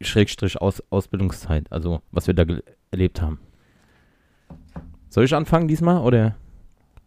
Schrägstrich 0.00 0.60
Aus 0.60 0.82
Ausbildungszeit, 0.90 1.70
also 1.70 2.02
was 2.10 2.26
wir 2.26 2.34
da 2.34 2.44
erlebt 2.90 3.22
haben. 3.22 3.38
Soll 5.08 5.24
ich 5.24 5.34
anfangen 5.34 5.68
diesmal 5.68 6.02
oder? 6.02 6.36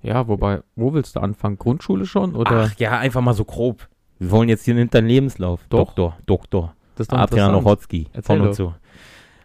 Ja, 0.01 0.27
wobei, 0.27 0.61
wo 0.75 0.93
willst 0.93 1.15
du 1.15 1.19
anfangen? 1.19 1.57
Grundschule 1.57 2.05
schon? 2.05 2.35
Oder 2.35 2.69
Ach 2.71 2.79
ja, 2.79 2.97
einfach 2.97 3.21
mal 3.21 3.33
so 3.33 3.45
grob. 3.45 3.87
Wir 4.17 4.31
wollen 4.31 4.49
jetzt 4.49 4.65
hier 4.65 4.73
nicht 4.75 4.93
deinen 4.93 5.07
Lebenslauf. 5.07 5.61
Doch. 5.69 5.79
Doktor, 5.79 6.17
Doktor. 6.25 6.75
das 6.95 7.05
ist 7.05 7.11
doch 7.11 7.17
Adrian. 7.19 7.55
Ochotski 7.55 8.07
von 8.21 8.41
und 8.41 8.53
zu. 8.53 8.73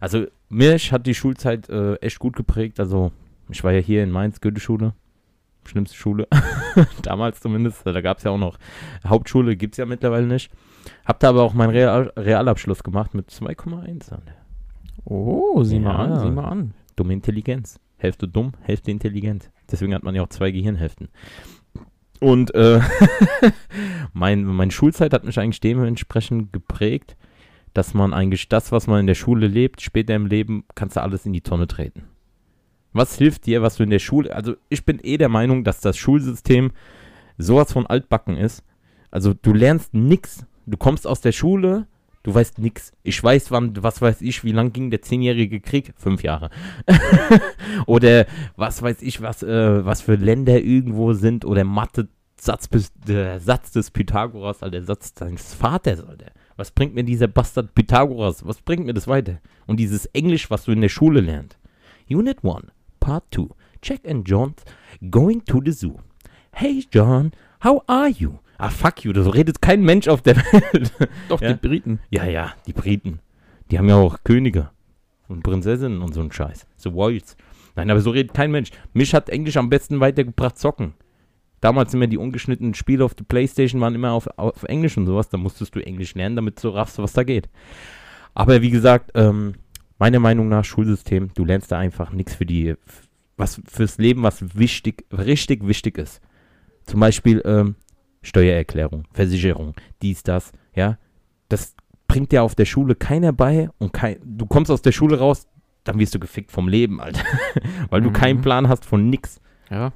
Also 0.01 0.27
mich 0.49 0.93
hat 0.93 1.07
die 1.07 1.15
Schulzeit 1.15 1.69
äh, 1.69 1.95
echt 1.97 2.19
gut 2.19 2.37
geprägt. 2.37 2.79
Also 2.81 3.13
ich 3.49 3.63
war 3.65 3.73
ja 3.73 3.81
hier 3.81 4.03
in 4.03 4.11
Mainz, 4.11 4.41
Goethe-Schule. 4.41 4.93
Schlimmste 5.67 5.97
Schule. 5.97 6.29
Damals 7.03 7.41
zumindest. 7.41 7.87
Da 7.87 8.01
gab 8.01 8.19
es 8.19 8.25
ja 8.25 8.31
auch 8.31 8.39
noch 8.39 8.59
Hauptschule, 9.07 9.57
gibt 9.57 9.75
es 9.75 9.79
ja 9.79 9.87
mittlerweile 9.87 10.27
nicht. 10.27 10.51
Hab 11.07 11.21
da 11.21 11.31
aber 11.31 11.43
auch 11.43 11.55
meinen 11.55 11.71
Real 11.71 12.13
Realabschluss 12.17 12.83
gemacht 12.83 13.15
mit 13.15 13.31
2,1 13.31 14.13
an. 14.13 14.23
Oh, 15.05 15.63
sieh 15.63 15.79
mal 15.79 15.93
Ja. 15.93 16.15
an, 16.15 16.21
sieh 16.21 16.31
mal 16.31 16.45
an. 16.45 16.75
Dumme 16.97 17.13
Intelligenz. 17.15 17.81
Hälfte 17.97 18.29
dumm, 18.29 18.53
Hälfte 18.61 18.91
intelligent. 18.91 19.51
Deswegen 19.71 19.95
hat 19.95 20.03
man 20.03 20.15
ja 20.15 20.23
auch 20.23 20.29
zwei 20.29 20.51
Gehirnhälften. 20.51 21.09
Und 22.21 22.55
äh, 22.55 22.81
mein, 24.13 24.45
meine 24.45 24.71
Schulzeit 24.71 25.13
hat 25.13 25.25
mich 25.25 25.39
eigentlich 25.39 25.61
dementsprechend 25.61 26.53
geprägt, 26.53 27.17
dass 27.75 27.93
man 27.93 28.15
eigentlich 28.15 28.49
das, 28.49 28.73
was 28.73 28.87
man 28.87 29.01
in 29.01 29.07
der 29.07 29.15
Schule 29.15 29.49
lebt, 29.49 29.83
später 29.83 30.15
im 30.15 30.27
Leben, 30.27 30.65
kannst 30.75 30.97
du 30.97 31.03
alles 31.03 31.27
in 31.27 31.33
die 31.33 31.41
Tonne 31.41 31.67
treten. 31.67 32.05
Was 32.93 33.19
hilft 33.19 33.47
dir, 33.47 33.61
was 33.63 33.77
du 33.77 33.83
in 33.83 33.91
der 33.91 33.99
Schule, 33.99 34.35
also 34.35 34.55
ich 34.69 34.85
bin 34.85 35.01
eh 35.03 35.19
der 35.19 35.29
Meinung, 35.29 35.65
dass 35.65 35.81
das 35.81 35.97
Schulsystem 35.97 36.71
sowas 37.37 37.73
von 37.73 37.87
altbacken 37.87 38.37
ist. 38.37 38.63
Also 39.11 39.35
du 39.35 39.53
lernst 39.53 39.93
nix, 39.95 40.47
du 40.67 40.77
kommst 40.77 41.07
aus 41.07 41.21
der 41.21 41.33
Schule, 41.33 41.89
du 42.25 42.35
weißt 42.35 42.59
nix. 42.59 42.93
Ich 43.05 43.23
weiß, 43.23 43.53
wann, 43.53 43.81
was 43.83 44.03
weiß 44.03 44.21
ich, 44.23 44.43
wie 44.43 44.51
lang 44.51 44.73
ging 44.73 44.91
der 44.91 45.03
zehnjährige 45.03 45.61
Krieg? 45.61 45.95
Fünf 45.97 46.25
Jahre. 46.25 46.51
oder 47.87 48.27
was 48.57 48.83
weiß 48.83 49.03
ich, 49.03 49.23
was, 49.23 49.45
äh, 49.45 49.85
was 49.85 50.01
für 50.01 50.17
Länder 50.17 50.61
irgendwo 50.61 51.13
sind 51.13 51.45
oder 51.45 51.63
Mathe, 51.63 52.09
Satz, 52.37 52.69
der 53.07 53.39
Satz 53.39 53.71
des 53.71 53.91
Pythagoras, 53.91 54.59
der 54.59 54.83
Satz 54.83 55.15
deines 55.15 55.55
Vaters, 55.55 56.05
Alter. 56.05 56.33
Was 56.57 56.71
bringt 56.71 56.95
mir 56.95 57.05
dieser 57.05 57.27
Bastard 57.27 57.75
Pythagoras? 57.75 58.47
Was 58.47 58.61
bringt 58.61 58.87
mir 58.87 58.95
das 58.95 59.09
weiter? 59.09 59.41
Und 59.67 59.79
dieses 59.79 60.07
Englisch, 60.07 60.51
was 60.51 60.65
du 60.65 60.73
in 60.73 60.81
der 60.81 60.89
Schule 60.89 61.21
lernst. 61.21 61.59
Unit 62.09 62.45
1, 62.45 62.67
Part 63.01 63.25
2. 63.33 63.49
Jack 63.83 64.01
and 64.09 64.29
John 64.29 64.55
going 65.11 65.45
to 65.45 65.61
the 65.65 65.73
zoo. 65.73 65.99
Hey 66.53 66.85
John, 66.91 67.33
how 67.63 67.83
are 67.87 68.09
you? 68.09 68.39
Ah, 68.59 68.71
fuck 68.71 69.05
you, 69.05 69.13
das 69.13 69.33
redet 69.35 69.61
kein 69.61 69.83
Mensch 69.83 70.09
auf 70.09 70.23
der 70.23 70.37
Welt. 70.37 70.93
Doch, 71.29 71.41
Ja? 71.41 71.53
die 71.53 71.69
Briten. 71.69 71.99
Ja, 72.11 72.25
ja, 72.25 72.53
die 72.67 72.73
Briten. 72.73 73.21
Die 73.71 73.79
haben 73.79 73.89
ja 73.89 73.97
auch 73.97 74.19
Könige 74.25 74.71
und 75.29 75.43
Prinzessinnen 75.43 76.03
und 76.03 76.15
so 76.15 76.21
ein 76.21 76.31
Scheiß. 76.31 76.67
So 76.77 76.91
Royals. 76.91 77.37
Nein, 77.77 77.91
aber 77.91 78.01
so 78.01 78.11
redet 78.11 78.35
kein 78.35 78.53
Mensch. 78.53 78.71
Mich 78.93 79.15
hat 79.15 79.29
Englisch 79.31 79.57
am 79.57 79.69
besten 79.71 79.99
weitergebracht 80.01 80.59
zocken. 80.59 80.95
Damals 81.61 81.95
immer 81.95 82.07
die 82.07 82.19
ungeschnittenen 82.19 82.75
Spiele 82.75 83.05
auf 83.05 83.15
der 83.15 83.25
Playstation 83.25 83.81
waren 83.81 83.95
immer 83.95 84.13
auf, 84.13 84.29
auf 84.37 84.63
Englisch 84.65 84.97
und 84.99 85.07
sowas. 85.07 85.29
Da 85.31 85.39
musstest 85.39 85.75
du 85.75 85.81
Englisch 85.85 86.15
lernen, 86.15 86.37
damit 86.37 86.63
du 86.63 86.69
raffst, 86.69 86.99
was 86.99 87.15
da 87.15 87.25
geht. 87.25 87.49
Aber 88.35 88.61
wie 88.63 88.71
gesagt, 88.71 89.13
ähm, 89.15 89.55
meiner 89.99 90.21
Meinung 90.21 90.49
nach 90.49 90.65
Schulsystem, 90.65 91.31
du 91.35 91.45
lernst 91.45 91.73
da 91.73 91.79
einfach 91.79 92.13
nichts 92.13 92.35
für 92.35 92.45
die, 92.47 92.75
was 93.37 93.61
fürs 93.67 93.97
Leben, 93.99 94.23
was 94.23 94.57
wichtig, 94.57 95.05
richtig 95.11 95.67
wichtig 95.67 95.99
ist. 95.99 96.21
Zum 96.85 97.01
Beispiel 97.01 97.41
ähm, 97.47 97.77
Steuererklärung, 98.25 99.05
Versicherung, 99.13 99.75
dies, 100.03 100.23
das, 100.25 100.51
ja. 100.75 100.99
Das 101.49 101.75
bringt 102.09 102.33
dir 102.33 102.43
auf 102.43 102.55
der 102.55 102.65
Schule 102.65 102.95
keiner 102.95 103.33
bei 103.33 103.69
und 103.79 103.93
kein, 103.93 104.17
du 104.25 104.47
kommst 104.47 104.71
aus 104.71 104.83
der 104.83 104.93
Schule 104.93 105.19
raus, 105.19 105.47
dann 105.85 105.99
wirst 105.99 106.15
du 106.15 106.19
gefickt 106.19 106.51
vom 106.51 106.67
Leben, 106.69 107.01
Alter. 107.01 107.23
Weil 107.91 108.01
du 108.01 108.09
Mhm. 108.11 108.15
keinen 108.15 108.41
Plan 108.41 108.69
hast 108.69 108.85
von 108.85 109.09
nix. 109.11 109.41
Ja, 109.71 109.93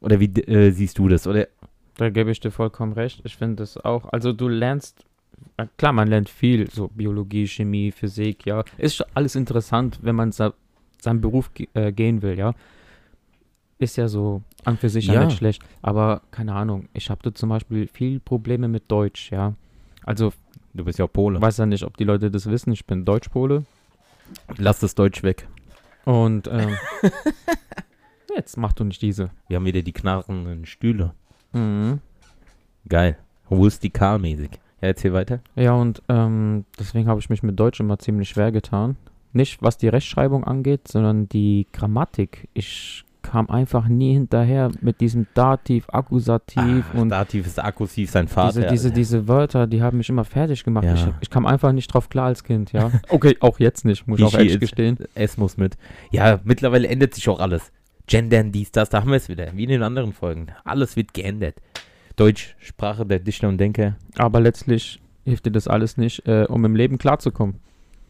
Oder 0.00 0.20
wie 0.20 0.26
äh, 0.42 0.70
siehst 0.70 0.98
du 0.98 1.08
das? 1.08 1.26
Oder 1.26 1.48
da 1.96 2.10
gebe 2.10 2.30
ich 2.30 2.38
dir 2.40 2.50
vollkommen 2.50 2.92
recht. 2.92 3.20
Ich 3.24 3.36
finde 3.36 3.56
das 3.56 3.76
auch. 3.76 4.12
Also 4.12 4.32
du 4.32 4.46
lernst, 4.48 5.04
äh, 5.56 5.66
klar, 5.78 5.92
man 5.92 6.08
lernt 6.08 6.28
viel, 6.28 6.70
so 6.70 6.88
Biologie, 6.88 7.46
Chemie, 7.48 7.90
Physik, 7.90 8.46
ja. 8.46 8.62
Ist 8.76 8.96
schon 8.96 9.06
alles 9.14 9.34
interessant, 9.34 9.98
wenn 10.02 10.14
man 10.14 10.30
seinen 10.32 11.20
Beruf 11.20 11.50
äh, 11.74 11.90
gehen 11.92 12.22
will, 12.22 12.38
ja. 12.38 12.54
Ist 13.78 13.96
ja 13.96 14.08
so 14.08 14.42
an 14.64 14.76
für 14.76 14.88
sich 14.88 15.06
ja, 15.06 15.14
Ja. 15.14 15.24
nicht 15.24 15.38
schlecht. 15.38 15.62
Aber 15.82 16.22
keine 16.30 16.54
Ahnung, 16.54 16.88
ich 16.94 17.10
habe 17.10 17.20
da 17.22 17.32
zum 17.32 17.48
Beispiel 17.50 17.86
viel 17.86 18.18
Probleme 18.20 18.66
mit 18.68 18.90
Deutsch, 18.90 19.30
ja. 19.30 19.54
Also, 20.04 20.32
du 20.74 20.84
bist 20.84 20.98
ja 20.98 21.04
auch 21.04 21.12
Pole. 21.12 21.40
weiß 21.40 21.58
ja 21.58 21.66
nicht, 21.66 21.84
ob 21.84 21.96
die 21.96 22.04
Leute 22.04 22.30
das 22.30 22.46
wissen. 22.46 22.72
Ich 22.72 22.86
bin 22.86 23.04
Deutschpole. 23.04 23.64
Lass 24.56 24.80
das 24.80 24.94
Deutsch 24.94 25.22
weg. 25.22 25.46
Und 26.04 26.48
ähm, 26.48 26.76
jetzt 28.36 28.56
mach 28.56 28.72
du 28.72 28.84
nicht 28.84 29.02
diese. 29.02 29.30
Wir 29.48 29.56
haben 29.56 29.64
wieder 29.64 29.82
die 29.82 29.92
knarrenden 29.92 30.66
Stühle. 30.66 31.14
Mhm. 31.52 32.00
Geil. 32.88 33.16
Rustikal-mäßig. 33.50 34.50
Ja, 34.80 34.88
erzähl 34.88 35.12
weiter. 35.12 35.40
Ja, 35.56 35.72
und 35.72 36.02
ähm, 36.08 36.64
deswegen 36.78 37.08
habe 37.08 37.20
ich 37.20 37.30
mich 37.30 37.42
mit 37.42 37.58
Deutsch 37.58 37.80
immer 37.80 37.98
ziemlich 37.98 38.28
schwer 38.30 38.52
getan. 38.52 38.96
Nicht 39.32 39.62
was 39.62 39.76
die 39.76 39.88
Rechtschreibung 39.88 40.44
angeht, 40.44 40.88
sondern 40.88 41.28
die 41.28 41.66
Grammatik. 41.72 42.48
Ich 42.54 43.04
kam 43.30 43.50
einfach 43.50 43.88
nie 43.88 44.14
hinterher 44.14 44.70
mit 44.80 45.00
diesem 45.00 45.26
Dativ, 45.34 45.88
Akkusativ 45.90 46.84
Ach, 46.90 46.94
und 46.98 47.10
Dativ 47.10 47.46
ist 47.46 47.62
Akkusativ 47.62 48.10
sein 48.10 48.26
Vater. 48.28 48.60
diese, 48.60 48.70
diese, 48.70 48.92
diese 48.92 49.28
Wörter, 49.28 49.66
die 49.66 49.82
haben 49.82 49.98
mich 49.98 50.08
immer 50.08 50.24
fertig 50.24 50.64
gemacht. 50.64 50.84
Ja. 50.84 50.94
Ich, 50.94 51.06
ich 51.20 51.30
kam 51.30 51.46
einfach 51.46 51.72
nicht 51.72 51.92
drauf 51.92 52.08
klar 52.08 52.26
als 52.26 52.42
Kind, 52.42 52.72
ja. 52.72 52.90
Okay, 53.08 53.36
auch 53.40 53.58
jetzt 53.60 53.84
nicht, 53.84 54.06
muss 54.06 54.18
ich 54.18 54.24
auch 54.24 54.34
ehrlich 54.34 54.58
gestehen. 54.58 54.98
Es 55.14 55.36
muss 55.36 55.56
mit. 55.56 55.76
Ja, 56.10 56.40
mittlerweile 56.44 56.88
ändert 56.88 57.14
sich 57.14 57.28
auch 57.28 57.40
alles. 57.40 57.70
Gendern, 58.06 58.52
dies, 58.52 58.72
das, 58.72 58.88
da 58.88 59.00
haben 59.00 59.10
wir 59.10 59.16
es 59.16 59.28
wieder. 59.28 59.48
Wie 59.54 59.64
in 59.64 59.70
den 59.70 59.82
anderen 59.82 60.12
Folgen. 60.12 60.46
Alles 60.64 60.96
wird 60.96 61.12
geändert. 61.12 61.56
Deutsch, 62.16 62.56
Sprache 62.58 63.04
der 63.04 63.18
Dichter 63.18 63.48
und 63.48 63.58
Denker. 63.58 63.96
Aber 64.16 64.40
letztlich 64.40 65.00
hilft 65.24 65.46
dir 65.46 65.52
das 65.52 65.68
alles 65.68 65.98
nicht, 65.98 66.26
äh, 66.26 66.46
um 66.48 66.64
im 66.64 66.74
Leben 66.74 66.96
klarzukommen. 66.96 67.56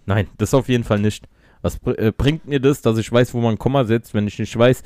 Nein, 0.06 0.28
das 0.38 0.54
auf 0.54 0.68
jeden 0.68 0.84
Fall 0.84 1.00
nicht. 1.00 1.28
Was 1.62 1.78
äh, 1.84 2.12
bringt 2.16 2.46
mir 2.46 2.60
das, 2.60 2.82
dass 2.82 2.98
ich 2.98 3.10
weiß, 3.10 3.34
wo 3.34 3.40
man 3.40 3.54
ein 3.54 3.58
Komma 3.58 3.84
setzt, 3.84 4.14
wenn 4.14 4.26
ich 4.26 4.38
nicht 4.38 4.56
weiß, 4.56 4.82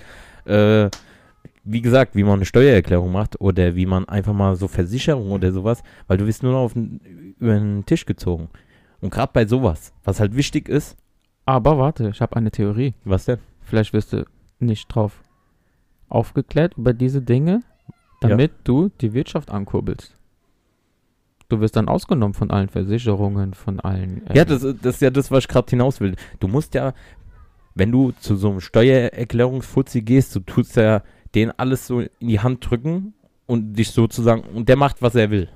äh, 0.46 0.88
wie 1.64 1.80
gesagt, 1.80 2.16
wie 2.16 2.24
man 2.24 2.34
eine 2.34 2.44
Steuererklärung 2.44 3.12
macht 3.12 3.40
oder 3.40 3.76
wie 3.76 3.86
man 3.86 4.08
einfach 4.08 4.32
mal 4.32 4.56
so 4.56 4.68
Versicherung 4.68 5.30
oder 5.30 5.52
sowas, 5.52 5.82
weil 6.08 6.18
du 6.18 6.26
wirst 6.26 6.42
nur 6.42 6.52
noch 6.52 6.60
auf 6.60 6.72
den, 6.72 7.34
über 7.38 7.54
den 7.54 7.86
Tisch 7.86 8.04
gezogen. 8.06 8.48
Und 9.00 9.10
gerade 9.10 9.30
bei 9.32 9.46
sowas, 9.46 9.92
was 10.04 10.20
halt 10.20 10.36
wichtig 10.36 10.68
ist, 10.68 10.96
Aber 11.44 11.78
warte, 11.78 12.08
ich 12.08 12.20
habe 12.20 12.36
eine 12.36 12.50
Theorie. 12.50 12.94
was 13.04 13.24
denn? 13.26 13.38
Vielleicht 13.62 13.92
wirst 13.92 14.12
du 14.12 14.24
nicht 14.58 14.88
drauf 14.88 15.22
aufgeklärt 16.08 16.74
über 16.76 16.92
diese 16.92 17.22
Dinge, 17.22 17.62
damit 18.20 18.52
du 18.64 18.90
die 19.00 19.12
Wirtschaft 19.12 19.50
ankurbelst. 19.50 20.14
Du 21.52 21.60
wirst 21.60 21.76
dann 21.76 21.86
ausgenommen 21.88 22.32
von 22.32 22.50
allen 22.50 22.70
Versicherungen, 22.70 23.52
von 23.52 23.78
allen. 23.78 24.26
äh, 24.28 24.38
Ja, 24.38 24.44
das, 24.46 24.62
das 24.62 24.94
ist 24.96 25.02
ja 25.02 25.10
das, 25.10 25.30
was 25.30 25.40
ich 25.44 25.48
gerade 25.48 25.68
hinaus 25.68 26.00
will. 26.00 26.14
Du 26.40 26.48
musst 26.48 26.72
ja, 26.74 26.94
wenn 27.74 27.92
du 27.92 28.12
zu 28.12 28.36
so 28.36 28.48
einem 28.50 28.60
Steuererklärungsfuzzi 28.60 30.00
gehst, 30.00 30.34
du 30.34 30.40
tust 30.40 30.76
ja 30.76 31.02
den 31.34 31.50
alles 31.58 31.86
so 31.86 32.00
in 32.00 32.08
die 32.20 32.40
Hand 32.40 32.68
drücken 32.70 33.12
und 33.46 33.74
dich 33.74 33.90
sozusagen, 33.90 34.42
und 34.54 34.68
der 34.70 34.76
macht, 34.76 35.02
was 35.02 35.14
er 35.14 35.30
will. 35.30 35.50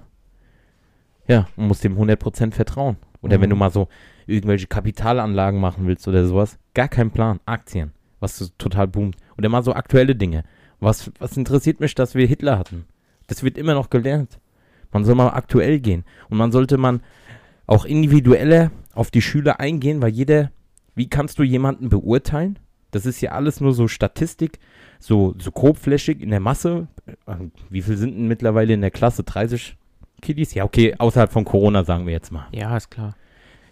Ja, 1.28 1.48
und 1.56 1.66
musst 1.68 1.82
dem 1.82 1.96
100% 1.96 2.52
vertrauen. 2.52 2.96
Oder 3.22 3.40
wenn 3.40 3.48
Mhm. 3.48 3.54
du 3.54 3.56
mal 3.56 3.70
so 3.70 3.88
irgendwelche 4.26 4.66
Kapitalanlagen 4.66 5.58
machen 5.60 5.86
willst 5.86 6.06
oder 6.06 6.26
sowas, 6.26 6.58
gar 6.74 6.88
keinen 6.88 7.10
Plan. 7.10 7.40
Aktien, 7.46 7.92
was 8.20 8.36
so 8.38 8.46
total 8.58 8.86
boomt. 8.86 9.16
Oder 9.38 9.48
mal 9.48 9.62
so 9.62 9.72
aktuelle 9.72 10.14
Dinge. 10.14 10.44
Was, 10.78 11.10
was 11.18 11.36
interessiert 11.38 11.80
mich, 11.80 11.94
dass 11.94 12.14
wir 12.14 12.26
Hitler 12.26 12.58
hatten? 12.58 12.84
Das 13.28 13.42
wird 13.42 13.56
immer 13.58 13.72
noch 13.74 13.88
gelernt. 13.90 14.38
Man 14.96 15.04
soll 15.04 15.14
mal 15.14 15.28
aktuell 15.28 15.78
gehen. 15.78 16.06
Und 16.30 16.38
man 16.38 16.52
sollte 16.52 16.78
man 16.78 17.02
auch 17.66 17.84
individueller 17.84 18.70
auf 18.94 19.10
die 19.10 19.20
Schüler 19.20 19.60
eingehen, 19.60 20.00
weil 20.00 20.08
jeder, 20.08 20.50
wie 20.94 21.10
kannst 21.10 21.38
du 21.38 21.42
jemanden 21.42 21.90
beurteilen? 21.90 22.58
Das 22.92 23.04
ist 23.04 23.20
ja 23.20 23.32
alles 23.32 23.60
nur 23.60 23.74
so 23.74 23.88
Statistik, 23.88 24.58
so, 24.98 25.34
so 25.38 25.52
grobflächig 25.52 26.22
in 26.22 26.30
der 26.30 26.40
Masse. 26.40 26.88
Äh, 27.26 27.34
Wie 27.68 27.82
viel 27.82 27.98
sind 27.98 28.16
denn 28.16 28.26
mittlerweile 28.26 28.72
in 28.72 28.80
der 28.80 28.90
Klasse? 28.90 29.22
30 29.22 29.76
Kiddies? 30.22 30.54
Ja, 30.54 30.64
okay, 30.64 30.94
außerhalb 30.96 31.30
von 31.30 31.44
Corona 31.44 31.84
sagen 31.84 32.06
wir 32.06 32.14
jetzt 32.14 32.32
mal. 32.32 32.48
ja, 32.52 32.74
ist 32.74 32.90
klar. 32.90 33.14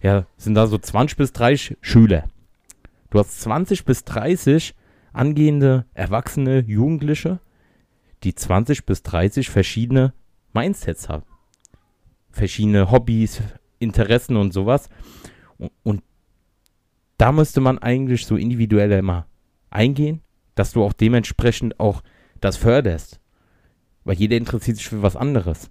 Ja, 0.03 0.27
sind 0.37 0.55
da 0.57 0.67
so 0.67 0.77
20 0.77 1.17
bis 1.17 1.33
30 1.33 1.79
Schüler. 1.81 2.25
Du 3.09 3.19
hast 3.19 3.41
20 3.41 3.87
bis 3.87 4.05
30 4.05 4.75
angehende 5.15 5.87
Erwachsene, 5.95 6.65
Jugendliche, 6.67 7.39
die 8.25 8.35
20 8.35 8.85
bis 8.85 9.03
30 9.05 9.49
verschiedene 9.49 10.13
Mindsets 10.55 11.09
haben. 11.09 11.25
Verschiedene 12.31 12.91
Hobbys, 12.91 13.43
Interessen 13.79 14.37
und 14.37 14.53
sowas. 14.53 14.89
Und, 15.59 15.73
und 15.83 16.03
da 17.19 17.33
müsste 17.33 17.61
man 17.61 17.79
eigentlich 17.79 18.27
so 18.27 18.37
individuell 18.37 18.91
immer 18.93 19.27
eingehen, 19.71 20.21
dass 20.55 20.73
du 20.73 20.83
auch 20.83 20.93
dementsprechend 20.93 21.79
auch 21.79 22.03
das 22.41 22.57
förderst. 22.57 23.21
Weil 24.05 24.17
jeder 24.17 24.37
interessiert 24.37 24.77
sich 24.77 24.89
für 24.89 25.03
was 25.03 25.17
anderes. 25.17 25.71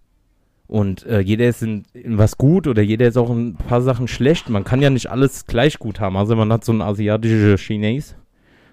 Und 0.67 1.05
äh, 1.05 1.19
jeder 1.19 1.47
ist 1.47 1.61
in, 1.61 1.83
in 1.93 2.17
was 2.17 2.37
gut 2.37 2.67
oder 2.67 2.81
jeder 2.81 3.07
ist 3.07 3.17
auch 3.17 3.29
in 3.29 3.49
ein 3.49 3.55
paar 3.55 3.81
Sachen 3.81 4.07
schlecht. 4.07 4.49
Man 4.49 4.63
kann 4.63 4.81
ja 4.81 4.89
nicht 4.89 5.11
alles 5.11 5.45
gleich 5.45 5.77
gut 5.77 5.99
haben. 5.99 6.17
Also 6.17 6.35
man 6.35 6.51
hat 6.51 6.63
so 6.63 6.71
einen 6.71 6.81
asiatischen 6.81 7.57
Chines, 7.57 8.15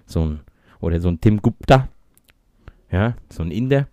so 0.05 0.25
ein, 0.25 0.39
oder 0.79 0.99
so 0.99 1.09
ein 1.09 1.19
Tim 1.21 1.41
Gupta, 1.41 1.89
ja, 2.91 3.15
so 3.29 3.43
ein 3.43 3.51
Inder. 3.51 3.87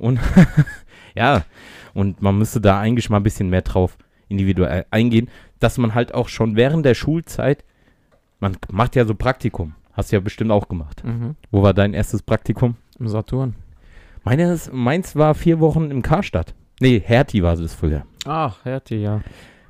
Und 0.00 0.18
ja, 1.14 1.44
und 1.94 2.22
man 2.22 2.38
müsste 2.38 2.60
da 2.60 2.80
eigentlich 2.80 3.10
mal 3.10 3.18
ein 3.18 3.22
bisschen 3.22 3.50
mehr 3.50 3.62
drauf 3.62 3.96
individuell 4.28 4.86
eingehen, 4.90 5.28
dass 5.58 5.78
man 5.78 5.94
halt 5.94 6.14
auch 6.14 6.28
schon 6.28 6.56
während 6.56 6.86
der 6.86 6.94
Schulzeit, 6.94 7.64
man 8.38 8.56
macht 8.70 8.96
ja 8.96 9.04
so 9.04 9.14
Praktikum, 9.14 9.74
hast 9.92 10.10
du 10.10 10.16
ja 10.16 10.20
bestimmt 10.20 10.50
auch 10.50 10.68
gemacht. 10.68 11.04
Mhm. 11.04 11.36
Wo 11.50 11.62
war 11.62 11.74
dein 11.74 11.94
erstes 11.94 12.22
Praktikum? 12.22 12.76
Im 12.98 13.08
Saturn. 13.08 13.54
Meines, 14.24 14.70
meins 14.72 15.16
war 15.16 15.34
vier 15.34 15.60
Wochen 15.60 15.90
im 15.90 16.02
Karstadt. 16.02 16.54
Nee, 16.80 17.00
Hertie 17.04 17.42
war 17.42 17.54
es 17.54 17.74
früher. 17.74 18.04
Ach, 18.26 18.64
Hertie, 18.64 18.96
ja. 18.96 19.20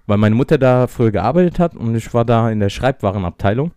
Weil 0.07 0.19
meine 0.19 0.35
Mutter 0.35 0.59
da 0.59 0.87
früher 0.87 1.11
gearbeitet 1.11 1.59
hat 1.59 1.75
und 1.75 1.95
ich 1.95 2.13
war 2.15 2.25
da 2.25 2.51
in 2.51 2.61
der 2.61 2.69
Schreibwarenabteilung. 2.69 3.73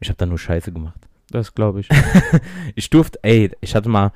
Ich 0.00 0.08
habe 0.08 0.16
da 0.16 0.26
nur 0.26 0.38
Scheiße 0.38 0.72
gemacht. 0.72 0.98
Das 1.30 1.54
glaube 1.54 1.80
ich. 1.80 1.88
Ich 2.74 2.90
durfte, 2.90 3.18
ey, 3.22 3.50
ich 3.60 3.74
hatte 3.74 3.88
mal, 3.88 4.12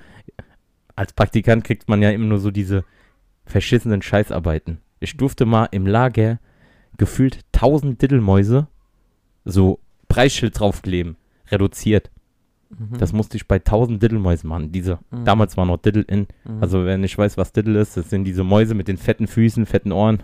als 0.99 1.13
Praktikant 1.13 1.65
kriegt 1.65 1.89
man 1.89 2.03
ja 2.03 2.11
immer 2.11 2.27
nur 2.27 2.39
so 2.39 2.51
diese 2.51 2.85
verschissenen 3.47 4.03
Scheißarbeiten. 4.03 4.79
Ich 5.01 5.17
durfte 5.17 5.47
mal 5.47 5.67
im 5.71 5.87
Lager 5.87 6.39
gefühlt 6.97 7.41
1000 7.55 8.03
Diddelmäuse 8.03 8.67
so 9.45 9.79
Preisschild 10.09 10.59
draufkleben, 10.59 11.17
reduziert. 11.51 12.11
Mhm. 12.71 12.99
Das 12.99 13.13
musste 13.13 13.37
ich 13.37 13.47
bei 13.47 13.59
1000 13.61 14.03
Diddelmäusen 14.03 14.49
machen. 14.49 14.73
Diese, 14.73 14.99
Mhm. 15.11 15.25
damals 15.25 15.57
war 15.57 15.65
noch 15.67 15.79
Diddle 15.79 16.03
in. 16.03 16.27
Mhm. 16.45 16.61
Also 16.63 16.85
wer 16.85 16.99
nicht 16.99 17.17
weiß, 17.17 17.37
was 17.37 17.53
Diddle 17.53 17.81
ist, 17.81 17.97
das 17.97 18.11
sind 18.11 18.25
diese 18.25 18.45
Mäuse 18.45 18.75
mit 18.75 18.89
den 18.89 18.97
fetten 18.99 19.27
Füßen, 19.27 19.67
fetten 19.67 19.93
Ohren. 19.93 20.23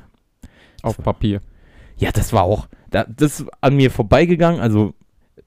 auf 0.82 0.98
Papier. 0.98 1.40
Ja, 1.96 2.10
das 2.12 2.34
war 2.34 2.42
auch, 2.42 2.68
da, 2.90 3.04
das 3.04 3.40
ist 3.40 3.46
an 3.62 3.76
mir 3.76 3.90
vorbeigegangen. 3.90 4.60
Also 4.60 4.92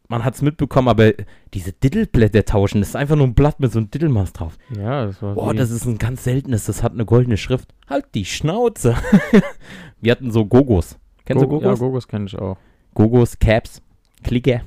man 0.10 0.24
hat 0.24 0.36
es 0.36 0.42
mitbekommen, 0.42 0.88
aber 0.88 1.12
diese 1.54 1.74
Diddleblätter 1.74 2.46
tauschen, 2.46 2.80
das 2.82 2.90
ist 2.90 2.96
einfach 2.96 3.16
nur 3.16 3.28
ein 3.28 3.34
Blatt 3.34 3.60
mit 3.60 3.72
so 3.72 3.80
einem 3.80 3.92
Diddelmaß 3.92 4.34
drauf. 4.34 4.58
Ja, 4.76 5.06
das 5.06 5.22
war 5.22 5.36
Boah, 5.36 5.54
das 5.54 5.70
ist 5.72 5.86
ein 5.86 5.98
ganz 5.98 6.24
seltenes, 6.24 6.66
das 6.66 6.82
hat 6.84 6.94
eine 6.94 7.06
goldene 7.06 7.38
Schrift. 7.38 7.74
Halt 7.90 8.06
die 8.16 8.26
Schnauze. 8.26 8.96
Wir 10.02 10.12
hatten 10.12 10.32
so 10.32 10.46
Gogos. 10.46 10.98
Kennst 11.26 11.44
du 11.44 11.48
Go- 11.48 11.60
Gogos? 11.60 11.80
Ja, 11.80 11.86
Gogos 11.86 12.08
kenne 12.08 12.26
ich 12.26 12.38
auch. 12.38 12.58
Gogos, 12.94 13.38
Caps, 13.40 13.82
Clique. 14.24 14.62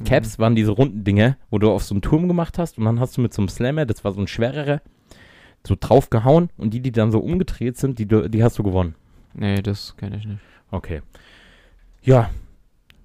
Mhm. 0.00 0.04
Caps 0.04 0.38
waren 0.38 0.54
diese 0.54 0.70
runden 0.70 1.04
Dinge, 1.04 1.36
wo 1.50 1.58
du 1.58 1.70
auf 1.70 1.82
so 1.84 1.94
einen 1.94 2.02
Turm 2.02 2.28
gemacht 2.28 2.58
hast 2.58 2.78
und 2.78 2.84
dann 2.84 3.00
hast 3.00 3.16
du 3.16 3.20
mit 3.20 3.34
so 3.34 3.42
einem 3.42 3.48
Slammer, 3.48 3.84
das 3.86 4.04
war 4.04 4.12
so 4.12 4.20
ein 4.20 4.26
schwererer, 4.28 4.80
so 5.66 5.76
drauf 5.78 6.08
gehauen 6.08 6.50
und 6.56 6.72
die, 6.72 6.80
die 6.80 6.92
dann 6.92 7.10
so 7.12 7.18
umgedreht 7.18 7.76
sind, 7.76 7.98
die, 7.98 8.06
du- 8.06 8.28
die 8.30 8.42
hast 8.44 8.58
du 8.58 8.62
gewonnen. 8.62 8.94
Nee, 9.34 9.60
das 9.62 9.96
kenne 9.96 10.16
ich 10.16 10.24
nicht. 10.26 10.40
Okay. 10.70 11.02
Ja, 12.02 12.30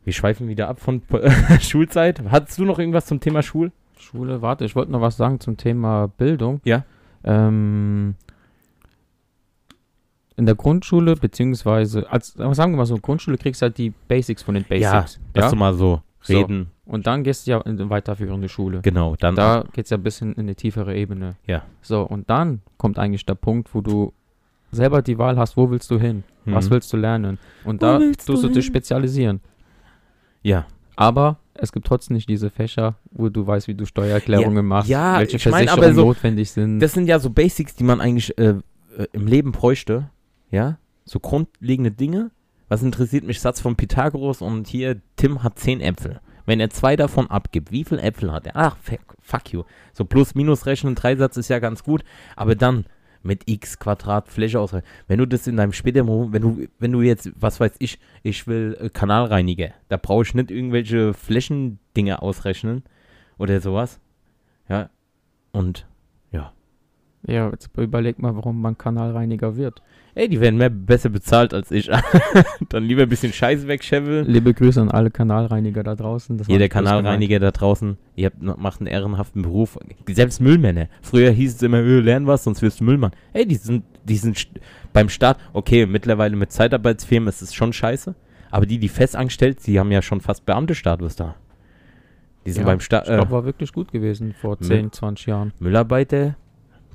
wir 0.05 0.13
schweifen 0.13 0.47
wieder 0.47 0.67
ab 0.69 0.79
von 0.79 1.01
Schulzeit. 1.61 2.21
Hattest 2.29 2.57
du 2.57 2.65
noch 2.65 2.79
irgendwas 2.79 3.05
zum 3.07 3.19
Thema 3.19 3.41
Schul? 3.43 3.71
Schule, 3.99 4.41
warte, 4.41 4.63
ich 4.65 4.75
wollte 4.75 4.91
noch 4.91 5.01
was 5.01 5.17
sagen 5.17 5.39
zum 5.39 5.57
Thema 5.57 6.07
Bildung. 6.07 6.61
Ja. 6.63 6.83
Ähm, 7.23 8.15
in 10.37 10.45
der 10.45 10.55
Grundschule, 10.55 11.15
beziehungsweise, 11.15 12.11
als, 12.11 12.33
sagen 12.33 12.73
wir 12.73 12.77
mal 12.77 12.85
so, 12.85 12.97
Grundschule 12.97 13.37
kriegst 13.37 13.61
du 13.61 13.67
halt 13.67 13.77
die 13.77 13.93
Basics 14.07 14.43
von 14.43 14.55
den 14.55 14.65
Basics. 14.65 15.19
Dass 15.33 15.51
du 15.51 15.55
mal 15.55 15.73
so 15.73 16.01
So. 16.21 16.37
reden. 16.37 16.71
Und 16.85 17.07
dann 17.07 17.23
gehst 17.23 17.47
du 17.47 17.51
ja 17.51 17.61
in 17.61 17.79
eine 17.79 17.89
weiterführende 17.89 18.49
Schule. 18.49 18.81
Genau, 18.81 19.15
dann. 19.15 19.35
Da 19.35 19.63
geht 19.73 19.85
es 19.85 19.91
ja 19.91 19.97
ein 19.97 20.03
bisschen 20.03 20.33
in 20.33 20.41
eine 20.41 20.55
tiefere 20.55 20.93
Ebene. 20.95 21.35
Ja. 21.47 21.63
So, 21.81 22.01
und 22.01 22.29
dann 22.29 22.61
kommt 22.77 22.99
eigentlich 22.99 23.25
der 23.25 23.35
Punkt, 23.35 23.73
wo 23.73 23.81
du 23.81 24.13
selber 24.71 25.01
die 25.01 25.17
Wahl 25.17 25.37
hast, 25.37 25.55
wo 25.57 25.69
willst 25.71 25.89
du 25.89 25.97
hin? 25.97 26.23
Was 26.45 26.65
Mhm. 26.69 26.73
willst 26.73 26.93
du 26.93 26.97
lernen? 26.97 27.39
Und 27.63 27.81
Wo 27.81 27.85
da 27.85 27.99
tust 27.99 28.27
du 28.27 28.35
du 28.49 28.49
dich 28.49 28.65
spezialisieren. 28.65 29.39
Ja. 30.45 30.65
Aber 30.95 31.37
es 31.55 31.71
gibt 31.71 31.87
trotzdem 31.87 32.15
nicht 32.15 32.29
diese 32.29 32.49
Fächer, 32.49 32.95
wo 33.11 33.29
du 33.29 33.45
weißt, 33.47 33.67
wie 33.67 33.73
du 33.73 33.85
Steuererklärungen 33.85 34.65
machst, 34.65 34.89
ja, 34.89 35.17
welche 35.19 35.37
ich 35.37 35.45
mein, 35.45 35.65
Versicherungen 35.67 35.85
aber 35.89 35.95
so- 35.95 36.05
notwendig 36.05 36.51
sind. 36.51 36.79
Das 36.79 36.93
sind 36.93 37.07
ja 37.07 37.19
so 37.19 37.29
Basics, 37.29 37.75
die 37.75 37.83
man 37.83 37.99
eigentlich 37.99 38.37
äh, 38.37 38.55
äh, 38.97 39.07
im 39.11 39.27
Leben 39.27 39.51
bräuchte. 39.51 40.09
Ja. 40.51 40.77
So 41.03 41.19
grundlegende 41.19 41.91
Dinge. 41.91 42.31
Was 42.67 42.81
interessiert 42.83 43.23
mich? 43.25 43.41
Satz 43.41 43.59
von 43.59 43.75
Pythagoras 43.75 44.41
und 44.41 44.67
hier, 44.67 45.01
Tim 45.15 45.43
hat 45.43 45.59
zehn 45.59 45.81
Äpfel. 45.81 46.19
Wenn 46.45 46.59
er 46.59 46.69
zwei 46.69 46.95
davon 46.95 47.29
abgibt, 47.29 47.71
wie 47.71 47.83
viele 47.83 48.01
Äpfel 48.01 48.31
hat 48.31 48.45
er? 48.47 48.55
Ach, 48.55 48.77
fuck, 49.21 49.51
you. 49.51 49.63
So 49.93 50.05
plus, 50.05 50.35
minus 50.35 50.65
rechnen, 50.67 50.93
Dreisatz 50.95 51.37
ist 51.37 51.49
ja 51.49 51.59
ganz 51.59 51.83
gut. 51.83 52.03
Aber 52.35 52.55
dann 52.55 52.85
mit 53.25 53.43
x 53.47 53.79
Quadrat 53.79 54.29
Fläche 54.29 54.59
ausrechnen. 54.59 54.89
Wenn 55.07 55.17
du 55.17 55.25
das 55.25 55.47
in 55.47 55.57
deinem 55.57 55.73
späteren 55.73 56.05
Beruf, 56.05 56.31
wenn 56.31 56.41
du, 56.41 56.67
wenn 56.79 56.91
du 56.91 57.01
jetzt, 57.01 57.31
was 57.35 57.59
weiß 57.59 57.73
ich, 57.79 57.99
ich 58.23 58.47
will 58.47 58.77
äh, 58.79 58.89
Kanalreiniger, 58.89 59.71
da 59.89 59.97
brauche 59.97 60.23
ich 60.23 60.33
nicht 60.33 60.51
irgendwelche 60.51 61.13
Flächendinge 61.13 62.21
ausrechnen 62.21 62.83
oder 63.37 63.59
sowas. 63.59 63.99
Ja. 64.69 64.89
Und 65.51 65.87
ja, 67.27 67.49
jetzt 67.49 67.69
überleg 67.77 68.19
mal, 68.19 68.35
warum 68.35 68.61
man 68.61 68.77
Kanalreiniger 68.77 69.55
wird. 69.57 69.81
Ey, 70.13 70.29
die 70.29 70.39
werden 70.39 70.55
mehr 70.57 70.69
besser 70.69 71.09
bezahlt 71.09 71.53
als 71.53 71.71
ich. 71.71 71.89
Dann 72.69 72.83
lieber 72.85 73.01
ein 73.03 73.09
bisschen 73.09 73.33
Scheiße 73.33 73.67
wegscheffeln. 73.67 74.25
Liebe 74.27 74.53
Grüße 74.53 74.79
an 74.79 74.89
alle 74.89 75.11
Kanalreiniger 75.11 75.83
da 75.83 75.93
draußen. 75.95 76.37
Das 76.37 76.47
Jeder 76.47 76.69
Kanalreiniger 76.69 77.39
da 77.39 77.51
draußen, 77.51 77.97
ihr 78.15 78.27
habt, 78.27 78.41
macht 78.41 78.79
einen 78.79 78.87
ehrenhaften 78.87 79.41
Beruf. 79.41 79.77
Selbst 80.07 80.39
Müllmänner. 80.39 80.87
Früher 81.01 81.31
hieß 81.31 81.55
es 81.55 81.61
immer, 81.63 81.79
öh, 81.79 81.99
lern 81.99 82.27
was, 82.27 82.45
sonst 82.45 82.61
wirst 82.61 82.79
du 82.79 82.85
Müllmann. 82.85 83.11
Ey, 83.33 83.45
die 83.45 83.55
sind, 83.55 83.83
die 84.05 84.15
sind 84.15 84.47
beim 84.93 85.09
Staat, 85.09 85.37
okay, 85.51 85.85
mittlerweile 85.85 86.37
mit 86.37 86.51
Zeitarbeitsfirmen 86.53 87.27
ist 87.27 87.41
es 87.41 87.53
schon 87.53 87.73
scheiße. 87.73 88.15
Aber 88.51 88.65
die, 88.65 88.77
die 88.79 88.87
festangestellt, 88.87 89.65
die 89.67 89.79
haben 89.79 89.91
ja 89.91 90.01
schon 90.01 90.21
fast 90.21 90.45
Beamtestatus 90.45 91.17
da. 91.17 91.35
Die 92.45 92.51
sind 92.51 92.61
Ja, 92.61 92.67
beim 92.67 92.79
Staat. 92.79 93.03
Ich 93.09 93.13
glaube, 93.13 93.27
Äh, 93.27 93.31
war 93.31 93.43
wirklich 93.43 93.73
gut 93.73 93.91
gewesen 93.91 94.33
vor 94.39 94.55
Müll- 94.61 94.67
10, 94.69 94.91
20 94.93 95.25
Jahren. 95.25 95.51
Müllarbeiter, 95.59 96.37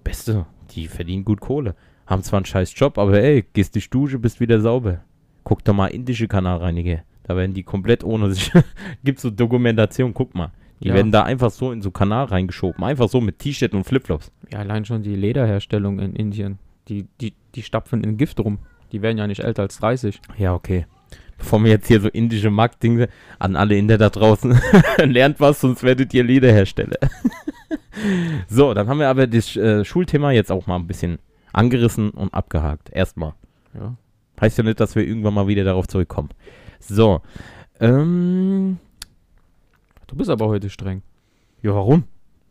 beste, 0.04 0.46
die 0.72 0.88
verdienen 0.88 1.24
gut 1.24 1.40
Kohle. 1.40 1.74
Haben 2.06 2.22
zwar 2.22 2.38
einen 2.38 2.46
scheiß 2.46 2.72
Job, 2.76 2.98
aber 2.98 3.20
ey, 3.22 3.44
gehst 3.52 3.74
dich 3.74 3.88
Dusche, 3.90 4.18
bist 4.18 4.40
wieder 4.40 4.60
sauber. 4.60 5.00
Guck 5.44 5.64
doch 5.64 5.74
mal 5.74 5.86
indische 5.88 6.28
Kanalreiniger. 6.28 7.00
Da 7.24 7.36
werden 7.36 7.54
die 7.54 7.62
komplett 7.62 8.02
ohne 8.02 8.32
sich. 8.32 8.50
Gibt 9.04 9.20
so 9.20 9.30
Dokumentation, 9.30 10.12
guck 10.14 10.34
mal. 10.34 10.50
Die 10.82 10.88
Ja. 10.88 10.94
werden 10.94 11.12
da 11.12 11.22
einfach 11.24 11.50
so 11.50 11.72
in 11.72 11.82
so 11.82 11.90
Kanal 11.90 12.24
reingeschoben. 12.26 12.82
Einfach 12.82 13.08
so 13.08 13.20
mit 13.20 13.38
T-Shirt 13.38 13.74
und 13.74 13.84
Flipflops. 13.84 14.32
Ja, 14.52 14.60
allein 14.60 14.84
schon 14.84 15.02
die 15.02 15.14
Lederherstellung 15.14 15.98
in 15.98 16.14
Indien. 16.16 16.58
Die, 16.88 17.06
die, 17.20 17.34
die 17.54 17.62
stapfen 17.62 18.02
in 18.02 18.16
Gift 18.16 18.40
rum. 18.40 18.58
Die 18.90 19.02
werden 19.02 19.18
ja 19.18 19.26
nicht 19.26 19.40
älter 19.44 19.62
als 19.62 19.78
30. 19.78 20.20
Ja, 20.38 20.54
okay. 20.54 20.86
Bevor 21.38 21.62
wir 21.62 21.70
jetzt 21.70 21.86
hier 21.86 22.00
so 22.00 22.08
indische 22.08 22.50
Marktdinge 22.50 23.08
an 23.38 23.56
alle 23.56 23.76
Inder 23.76 23.98
da 23.98 24.10
draußen 24.10 24.58
lernt 25.04 25.38
was, 25.40 25.60
sonst 25.60 25.82
werdet 25.82 26.12
ihr 26.12 26.24
Lederhersteller. 26.24 26.98
so, 28.48 28.74
dann 28.74 28.88
haben 28.88 28.98
wir 28.98 29.08
aber 29.08 29.26
das 29.26 29.56
äh, 29.56 29.84
Schulthema 29.84 30.30
jetzt 30.32 30.50
auch 30.52 30.66
mal 30.66 30.76
ein 30.76 30.86
bisschen 30.86 31.18
angerissen 31.52 32.10
und 32.10 32.32
abgehakt. 32.34 32.90
Erstmal. 32.90 33.34
Ja. 33.74 33.96
Heißt 34.40 34.56
ja 34.58 34.64
nicht, 34.64 34.80
dass 34.80 34.94
wir 34.94 35.06
irgendwann 35.06 35.34
mal 35.34 35.46
wieder 35.48 35.64
darauf 35.64 35.86
zurückkommen. 35.88 36.30
So. 36.78 37.20
Ähm, 37.80 38.78
Du 40.06 40.16
bist 40.16 40.30
aber 40.30 40.48
heute 40.48 40.70
streng. 40.70 41.02
ja, 41.62 41.74
warum? 41.74 42.04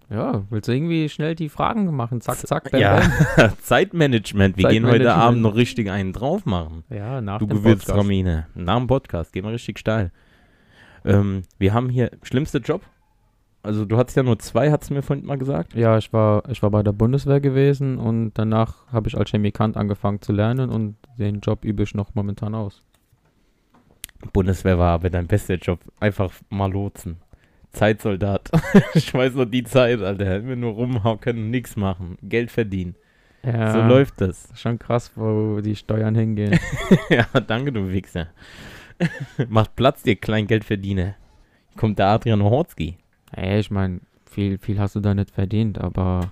Ja, 0.10 0.44
willst 0.50 0.68
du 0.68 0.72
irgendwie 0.72 1.08
schnell 1.08 1.36
die 1.36 1.50
Fragen 1.50 1.94
machen? 1.96 2.20
Zack, 2.22 2.38
zack, 2.38 2.72
bam, 2.72 2.82
Ja, 2.82 3.02
bam. 3.36 3.52
Zeitmanagement. 3.62 4.58
Wir 4.58 4.70
gehen 4.70 4.86
heute 4.86 5.04
Zeitmanagement. 5.04 5.28
Abend 5.28 5.42
noch 5.44 5.56
richtig 5.56 5.90
einen 5.92 6.14
drauf 6.14 6.46
machen. 6.46 6.84
Ja, 6.90 7.22
nach 7.22 7.38
Du 7.40 7.46
dem 7.46 7.58
Podcast. 7.58 7.64
Gewürztramine. 7.64 8.48
Nach 8.56 8.78
dem 8.78 8.88
Podcast. 8.88 9.34
Gehen 9.34 9.44
wir 9.46 9.52
richtig 9.52 9.78
steil. 9.78 10.12
Ähm, 11.06 11.44
wir 11.60 11.74
haben 11.74 11.90
hier 11.90 12.10
schlimmste 12.24 12.58
Job. 12.58 12.82
Also 13.62 13.84
du 13.86 13.98
hattest 13.98 14.16
ja 14.16 14.24
nur 14.24 14.40
zwei, 14.40 14.72
hat's 14.72 14.90
mir 14.90 15.02
vorhin 15.02 15.26
mal 15.26 15.38
gesagt. 15.38 15.74
Ja, 15.74 15.98
ich 15.98 16.14
war, 16.14 16.48
ich 16.50 16.64
war 16.64 16.72
bei 16.72 16.82
der 16.82 16.94
Bundeswehr 16.94 17.42
gewesen 17.42 17.98
und 17.98 18.32
danach 18.36 18.88
habe 18.92 19.10
ich 19.10 19.18
als 19.18 19.32
Chemikant 19.32 19.76
angefangen 19.76 20.22
zu 20.22 20.32
lernen 20.32 20.70
und 20.70 20.96
den 21.18 21.42
Job 21.42 21.66
übe 21.66 21.84
ich 21.84 21.94
noch 21.94 22.16
momentan 22.16 22.56
aus. 22.56 22.84
Bundeswehr 24.34 24.78
war 24.78 24.94
aber 24.94 25.10
dein 25.10 25.28
bester 25.28 25.56
Job. 25.56 25.80
Einfach 26.00 26.32
mal 26.50 26.72
lotsen. 26.72 27.18
Zeitsoldat. 27.72 28.50
ich 28.94 29.14
weiß 29.14 29.36
noch 29.36 29.46
die 29.46 29.64
Zeit, 29.64 30.02
Alter. 30.02 30.26
Hätten 30.26 30.48
wir 30.48 30.56
nur 30.56 30.74
rumhocken 30.74 31.38
und 31.38 31.50
nichts 31.52 31.76
machen. 31.76 32.18
Geld 32.22 32.52
verdienen. 32.52 32.96
Ja, 33.44 33.72
So 33.72 33.82
läuft 33.82 34.20
das. 34.22 34.50
Schon 34.56 34.80
krass, 34.80 35.12
wo 35.16 35.62
die 35.62 35.76
Steuern 35.76 36.16
hingehen. 36.16 36.60
ja, 37.10 37.26
danke, 37.40 37.72
du 37.72 37.90
Wichser. 37.90 38.28
Macht 39.48 39.76
Platz, 39.76 40.02
ihr 40.06 40.16
Kleingeldverdiener. 40.16 41.16
Kommt 41.78 42.00
der 42.00 42.08
Adrian 42.08 42.44
Horzki. 42.44 42.98
Ey, 43.32 43.60
ich 43.60 43.72
meine, 43.72 44.02
viel, 44.30 44.58
viel 44.58 44.80
hast 44.80 44.96
du 44.96 45.00
da 45.00 45.14
nicht 45.14 45.32
verdient, 45.32 45.78
aber 45.80 46.32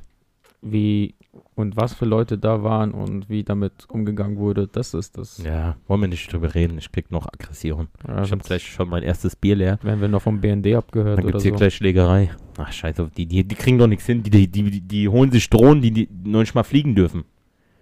wie 0.62 1.15
und 1.53 1.77
was 1.77 1.93
für 1.93 2.05
Leute 2.05 2.38
da 2.38 2.63
waren 2.63 2.91
und 2.91 3.29
wie 3.29 3.43
damit 3.43 3.86
umgegangen 3.89 4.38
wurde, 4.38 4.67
das 4.67 4.93
ist 4.93 5.17
das. 5.17 5.38
Ja, 5.43 5.75
wollen 5.88 6.01
wir 6.01 6.07
nicht 6.07 6.31
drüber 6.31 6.53
reden. 6.55 6.77
Ich 6.79 6.91
krieg 6.91 7.12
noch 7.12 7.27
Aggression. 7.27 7.88
Ja, 8.07 8.23
Ich 8.23 8.31
habe 8.31 8.43
gleich 8.43 8.67
schon 8.67 8.89
mein 8.89 9.03
erstes 9.03 9.36
Bier 9.36 9.55
leer. 9.55 9.79
werden 9.83 10.01
wir 10.01 10.07
noch 10.07 10.21
vom 10.23 10.41
BND 10.41 10.73
abgehört 10.75 11.19
Dann 11.19 11.27
gibt's 11.27 11.43
hier 11.43 11.51
so. 11.51 11.57
gleich 11.57 11.75
Schlägerei. 11.75 12.31
Ach, 12.57 12.71
scheiße, 12.71 13.10
die, 13.15 13.27
die, 13.27 13.43
die 13.43 13.55
kriegen 13.55 13.77
doch 13.77 13.88
nichts 13.88 14.05
hin. 14.07 14.23
Die, 14.23 14.29
die, 14.31 14.47
die, 14.47 14.81
die 14.81 15.07
holen 15.10 15.31
sich 15.31 15.47
Drohnen, 15.49 15.81
die, 15.81 15.91
die 15.91 16.10
noch 16.23 16.39
nicht 16.39 16.55
mal 16.55 16.63
fliegen 16.63 16.95
dürfen. 16.95 17.23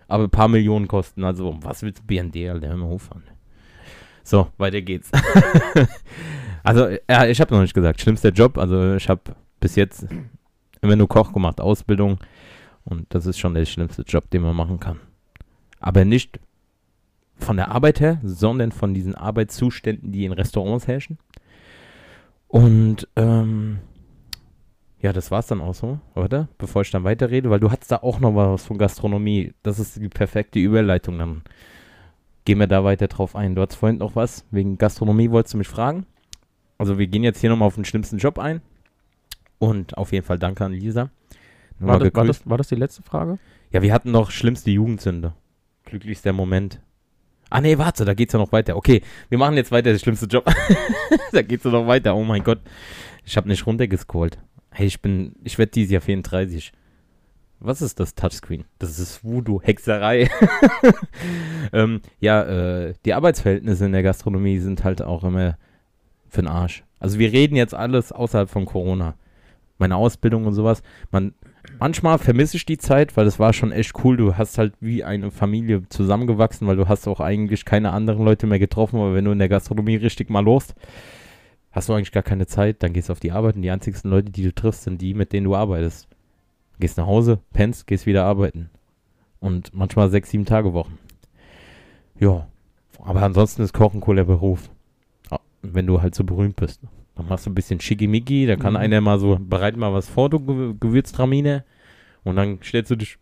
Aber 0.08 0.25
ein 0.25 0.30
paar 0.30 0.49
Millionen 0.49 0.88
kosten. 0.88 1.23
Also, 1.23 1.58
was 1.62 1.82
willst 1.82 1.99
du 1.99 2.04
BND, 2.06 2.36
Alter? 2.49 2.67
Hör 2.69 2.78
mal 2.78 2.86
auf 2.88 3.12
an. 3.12 3.23
So, 4.23 4.47
weiter 4.58 4.82
geht's. 4.82 5.12
also, 6.65 6.88
ja, 7.10 7.25
ich 7.25 7.39
habe 7.39 7.54
noch 7.54 7.62
nicht 7.62 7.73
gesagt. 7.73 8.01
Schlimmster 8.01 8.30
Job. 8.30 8.58
Also, 8.58 8.95
ich 8.95 9.08
habe 9.10 9.21
bis 9.60 9.75
jetzt 9.75 10.08
immer 10.82 10.95
nur 10.95 11.08
Koch 11.08 11.34
gemacht, 11.34 11.62
Ausbildung. 11.62 12.19
Und 12.84 13.06
das 13.10 13.25
ist 13.25 13.39
schon 13.39 13.54
der 13.54 13.65
schlimmste 13.65 14.04
Job, 14.04 14.30
den 14.30 14.43
man 14.43 14.56
machen 14.56 14.80
kann. 14.80 14.99
Aber 15.80 16.06
nicht 16.06 16.39
von 17.38 17.58
der 17.58 17.71
Arbeit 17.71 17.99
her, 17.99 18.19
sondern 18.23 18.71
von 18.71 18.93
diesen 18.93 19.15
Arbeitszuständen, 19.15 20.12
die 20.12 20.25
in 20.25 20.32
Restaurants 20.32 20.88
herrschen. 20.88 21.17
Und 22.47 23.08
ähm, 23.15 23.80
ja, 25.01 25.13
das 25.13 25.32
war's 25.32 25.47
dann 25.47 25.62
auch 25.62 25.75
so, 25.75 25.99
oder? 26.15 26.47
Bevor 26.58 26.82
ich 26.84 26.91
dann 26.91 27.04
weiterrede, 27.04 27.49
weil 27.49 27.60
du 27.60 27.71
hattest 27.71 27.91
da 27.91 27.97
auch 27.97 28.19
noch 28.19 28.36
was 28.36 28.65
von 28.65 28.78
Gastronomie. 28.78 29.54
Das 29.62 29.80
ist 29.80 29.97
die 29.97 30.10
perfekte 30.10 30.60
Überleitung. 30.60 31.17
Dann 31.19 31.41
gehen 32.45 32.60
wir 32.60 32.67
da 32.67 32.84
weiter 32.84 33.08
drauf 33.08 33.36
ein. 33.36 33.56
Du 33.56 33.62
hattest 33.62 33.80
vorhin 33.80 33.97
noch 33.97 34.15
was 34.15 34.45
wegen 34.51 34.78
Gastronomie, 34.78 35.32
wolltest 35.32 35.56
du 35.56 35.58
mich 35.58 35.67
fragen? 35.67 36.06
Also 36.77 36.97
wir 36.97 37.07
gehen 37.07 37.23
jetzt 37.23 37.39
hier 37.39 37.49
nochmal 37.49 37.67
auf 37.67 37.75
den 37.75 37.85
schlimmsten 37.85 38.17
Job 38.17 38.39
ein. 38.39 38.61
Und 39.59 39.97
auf 39.97 40.11
jeden 40.11 40.25
Fall 40.25 40.38
danke 40.38 40.65
an 40.65 40.73
Lisa. 40.73 41.09
War 41.79 41.99
das, 41.99 42.13
war, 42.13 42.25
das, 42.25 42.49
war 42.49 42.57
das 42.57 42.67
die 42.67 42.75
letzte 42.75 43.03
Frage? 43.03 43.39
Ja, 43.71 43.81
wir 43.81 43.93
hatten 43.93 44.11
noch 44.11 44.31
schlimmste 44.31 44.71
Jugendsünde. 44.71 45.33
Glücklichster 45.85 46.33
Moment. 46.33 46.81
Ah 47.49 47.61
nee, 47.61 47.77
warte, 47.77 48.05
da 48.05 48.13
geht's 48.13 48.33
ja 48.33 48.39
noch 48.39 48.51
weiter. 48.51 48.75
Okay, 48.75 49.01
wir 49.29 49.38
machen 49.38 49.55
jetzt 49.55 49.71
weiter, 49.71 49.91
der 49.91 49.99
schlimmste 49.99 50.25
Job. 50.25 50.45
da 51.31 51.41
geht's 51.41 51.63
ja 51.63 51.71
noch 51.71 51.88
weiter. 51.88 52.15
Oh 52.15 52.23
mein 52.23 52.43
Gott. 52.43 52.59
Ich 53.23 53.38
habe 53.38 53.47
nicht 53.47 53.65
runtergescrollt. 53.65 54.38
Hey, 54.71 54.88
ich 54.88 55.01
bin, 55.01 55.35
ich 55.43 55.57
werde 55.57 55.71
dieses 55.71 55.91
Jahr 55.91 56.01
34. 56.01 56.71
Was 57.59 57.81
ist 57.81 57.99
das 57.99 58.15
Touchscreen? 58.15 58.65
Das 58.79 58.99
ist 58.99 59.23
Voodoo, 59.23 59.61
Hexerei. 59.61 60.29
ähm, 61.73 62.01
ja, 62.19 62.43
äh, 62.43 62.93
die 63.05 63.13
Arbeitsverhältnisse 63.13 63.85
in 63.85 63.93
der 63.93 64.03
Gastronomie 64.03 64.59
sind 64.59 64.83
halt 64.83 65.01
auch 65.01 65.23
immer 65.23 65.57
für 66.29 66.41
den 66.41 66.49
Arsch. 66.49 66.83
Also 66.99 67.19
wir 67.19 67.31
reden 67.31 67.55
jetzt 67.55 67.73
alles 67.73 68.11
außerhalb 68.11 68.49
von 68.49 68.65
Corona. 68.65 69.15
Meine 69.77 69.95
Ausbildung 69.97 70.45
und 70.45 70.53
sowas. 70.53 70.81
Man, 71.11 71.33
manchmal 71.79 72.17
vermisse 72.17 72.57
ich 72.57 72.65
die 72.65 72.77
Zeit, 72.77 73.17
weil 73.17 73.27
es 73.27 73.39
war 73.39 73.53
schon 73.53 73.71
echt 73.71 73.93
cool. 74.03 74.17
Du 74.17 74.38
hast 74.38 74.57
halt 74.57 74.73
wie 74.79 75.03
eine 75.03 75.31
Familie 75.31 75.88
zusammengewachsen, 75.89 76.67
weil 76.67 76.77
du 76.77 76.88
hast 76.88 77.07
auch 77.07 77.19
eigentlich 77.19 77.65
keine 77.65 77.91
anderen 77.91 78.23
Leute 78.23 78.47
mehr 78.47 78.59
getroffen, 78.59 78.99
aber 78.99 79.13
wenn 79.13 79.25
du 79.25 79.31
in 79.31 79.39
der 79.39 79.49
Gastronomie 79.49 79.97
richtig 79.97 80.29
mal 80.29 80.43
los, 80.43 80.73
hast 81.71 81.89
du 81.89 81.93
eigentlich 81.93 82.13
gar 82.13 82.23
keine 82.23 82.47
Zeit, 82.47 82.81
dann 82.83 82.93
gehst 82.93 83.09
du 83.09 83.13
auf 83.13 83.19
die 83.19 83.33
Arbeit 83.33 83.55
und 83.55 83.61
die 83.61 83.71
einzigsten 83.71 84.09
Leute, 84.09 84.31
die 84.31 84.43
du 84.43 84.55
triffst, 84.55 84.83
sind 84.83 85.01
die, 85.01 85.13
mit 85.13 85.33
denen 85.33 85.45
du 85.45 85.55
arbeitest. 85.55 86.07
Gehst 86.79 86.97
nach 86.97 87.07
Hause, 87.07 87.39
pennst, 87.53 87.88
gehst 87.88 88.05
wieder 88.05 88.23
arbeiten. 88.23 88.69
Und 89.39 89.73
manchmal 89.73 90.09
sechs, 90.09 90.29
sieben 90.29 90.45
Tage 90.45 90.73
Wochen. 90.73 90.97
Ja. 92.19 92.47
Aber 93.03 93.21
ansonsten 93.21 93.61
ist 93.61 93.73
Kochen 93.73 94.01
cooler 94.01 94.23
Beruf. 94.23 94.69
Wenn 95.73 95.88
du 95.88 96.01
halt 96.01 96.15
so 96.15 96.23
berühmt 96.23 96.56
bist. 96.56 96.82
Dann 97.15 97.28
machst 97.28 97.45
du 97.45 97.49
ein 97.49 97.56
bisschen 97.56 97.80
Schickimicki, 97.80 98.45
da 98.45 98.56
kann 98.58 98.73
Mhm. 98.73 98.80
einer 98.80 99.01
mal 99.01 99.19
so, 99.19 99.38
bereit 99.39 99.78
mal 99.78 99.93
was 99.93 100.10
vor, 100.10 100.30
du 100.30 100.39
Ge- 100.39 100.73
Gewürztramine. 100.80 101.63
Und 102.23 102.36
dann 102.36 102.60
stellst 102.63 102.91
du 102.91 102.95
dich, 102.95 103.17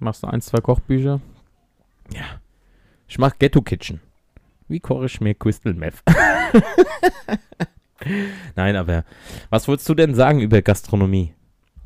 Machst 0.00 0.22
du 0.22 0.26
ein, 0.26 0.40
zwei 0.42 0.58
Kochbücher? 0.60 1.20
ja, 2.12 2.24
ich 3.08 3.18
mach 3.18 3.38
Ghetto 3.38 3.62
Kitchen. 3.62 4.00
Wie 4.68 4.80
koche 4.80 5.06
ich 5.06 5.20
mir 5.20 5.34
Crystal 5.34 5.72
Meth? 5.74 6.02
Nein, 8.56 8.76
aber 8.76 9.04
was 9.50 9.66
wolltest 9.68 9.88
du 9.88 9.94
denn 9.94 10.14
sagen 10.14 10.40
über 10.40 10.60
Gastronomie? 10.62 11.32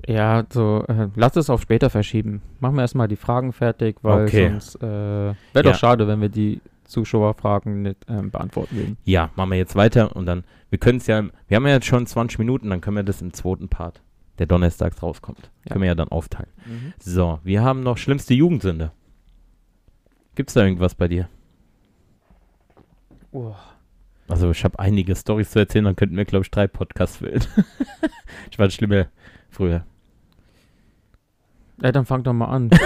Ja, 0.07 0.45
so, 0.51 0.85
äh, 0.89 1.09
lass 1.15 1.37
es 1.37 1.51
auf 1.51 1.63
später 1.63 1.89
verschieben. 1.91 2.43
Machen 2.59 2.75
wir 2.77 2.83
erstmal 2.83 3.07
die 3.07 3.17
Fragen 3.17 3.53
fertig, 3.53 3.97
weil 4.03 4.25
Okay. 4.27 4.49
sonst 4.49 4.77
äh, 4.77 4.81
wäre 4.87 5.35
Ja. 5.55 5.63
doch 5.63 5.75
schade, 5.77 6.09
wenn 6.09 6.21
wir 6.21 6.31
die 6.31 6.61
Zuschauerfragen 6.91 7.83
nicht 7.83 8.05
ähm, 8.09 8.31
beantworten 8.31 8.77
würden. 8.77 8.97
Ja, 9.05 9.31
machen 9.37 9.51
wir 9.51 9.59
jetzt 9.59 9.77
weiter 9.77 10.15
und 10.17 10.27
dann, 10.27 10.45
wir 10.69 10.79
können 10.79 10.99
es 10.99 11.07
ja, 11.07 11.23
wir 11.49 11.57
haben 11.57 11.67
ja 11.67 11.75
jetzt 11.75 11.87
schon 11.87 12.07
20 12.07 12.39
Minuten, 12.39 12.71
dann 12.71 12.81
können 12.81 12.97
wir 12.97 13.03
das 13.03 13.23
im 13.23 13.33
zweiten 13.33 13.69
Part, 13.69 14.03
der 14.39 14.47
donnerstags 14.47 15.03
rauskommt, 15.03 15.51
Ja. 15.65 15.73
können 15.73 15.83
wir 15.83 15.89
ja 15.89 15.95
dann 15.95 16.09
aufteilen. 16.09 16.51
So, 16.99 17.41
wir 17.45 17.63
haben 17.63 17.83
noch 17.83 17.97
schlimmste 17.99 18.35
Jugendsünde. 18.35 18.93
Gibt's 20.35 20.55
da 20.55 20.65
irgendwas 20.65 20.95
bei 20.95 21.09
dir? 21.09 21.29
Oh. 23.33 23.55
Also 24.29 24.51
ich 24.51 24.63
habe 24.65 24.79
einige 24.79 25.17
Stories 25.17 25.51
zu 25.51 25.59
erzählen, 25.59 25.85
dann 25.85 25.97
könnten 25.97 26.17
wir, 26.17 26.25
glaube 26.25 26.45
ich, 26.45 26.51
drei 26.51 26.67
Podcasts 26.69 27.17
füllen. 27.17 27.45
ich 28.51 28.59
war 28.59 28.71
schlimmer 28.71 29.07
früher. 29.49 29.85
Ja, 31.83 31.93
dann 31.93 32.07
fang 32.07 32.23
doch 32.23 32.33
mal 32.33 32.47
an. 32.47 32.71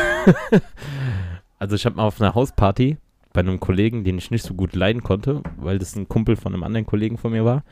Also 1.58 1.76
ich 1.76 1.86
habe 1.86 1.96
mal 1.96 2.02
auf 2.04 2.20
einer 2.20 2.34
Hausparty 2.34 2.98
bei 3.34 3.40
einem 3.40 3.60
Kollegen, 3.60 4.04
den 4.04 4.16
ich 4.16 4.30
nicht 4.30 4.46
so 4.46 4.54
gut 4.54 4.74
leiden 4.74 5.02
konnte, 5.02 5.42
weil 5.58 5.78
das 5.78 5.96
ein 5.96 6.08
Kumpel 6.08 6.36
von 6.36 6.54
einem 6.54 6.62
anderen 6.62 6.86
Kollegen 6.86 7.18
von 7.18 7.32
mir 7.32 7.44
war. 7.44 7.64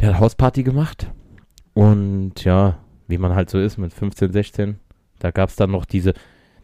Der 0.00 0.14
hat 0.14 0.20
Hausparty 0.20 0.64
gemacht. 0.64 1.12
Und 1.74 2.42
ja, 2.42 2.78
wie 3.06 3.18
man 3.18 3.34
halt 3.34 3.50
so 3.50 3.60
ist 3.60 3.76
mit 3.76 3.92
15, 3.92 4.32
16, 4.32 4.78
da 5.18 5.30
gab 5.30 5.50
es 5.50 5.56
dann 5.56 5.70
noch 5.70 5.84
diese, 5.84 6.14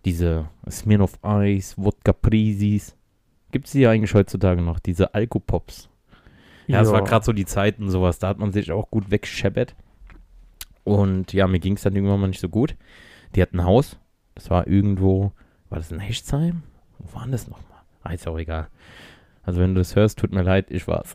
diese 0.07 0.49
Smirnoff 0.69 1.19
Ice, 1.23 1.75
Wodka 1.77 2.15
Prisis. 2.15 2.97
Gibt 3.53 3.67
es 3.67 3.73
die 3.73 3.87
eigentlich 3.87 4.15
heutzutage 4.15 4.63
noch, 4.63 4.81
diese 4.81 5.15
Alkopops? 5.15 5.91
Ja, 6.69 6.81
es 6.81 6.91
war 6.91 7.05
gerade 7.05 7.25
so 7.27 7.35
die 7.35 7.45
Zeit 7.45 7.79
und 7.79 7.91
sowas, 7.91 8.19
da 8.19 8.29
hat 8.29 8.39
man 8.39 8.53
sich 8.53 8.73
auch 8.73 8.91
gut 8.91 9.11
weggescheppert. 9.11 9.77
Und 10.85 11.35
ja, 11.35 11.47
mir 11.47 11.61
ging 11.61 11.75
es 11.75 11.83
dann 11.83 11.95
irgendwann 11.95 12.21
mal 12.21 12.29
nicht 12.29 12.41
so 12.41 12.49
gut. 12.49 12.75
Die 13.35 13.43
hatten 13.43 13.61
ein 13.61 13.67
Haus, 13.67 13.99
das 14.35 14.49
war 14.49 14.67
irgendwo, 14.67 15.33
war 15.69 15.79
das 15.79 15.93
in 15.93 15.99
Hechtsheim? 15.99 16.63
Wo 16.99 17.15
war 17.15 17.25
denn 17.25 17.33
das 17.33 17.49
nochmal? 17.49 17.72
Ah, 18.03 18.13
ist 18.13 18.27
auch 18.29 18.39
egal. 18.39 18.69
Also 19.45 19.61
wenn 19.61 19.75
du 19.75 19.81
das 19.81 19.97
hörst, 19.97 20.19
tut 20.19 20.33
mir 20.33 20.43
leid, 20.43 20.67
ich 20.71 20.87
war's. 20.87 21.15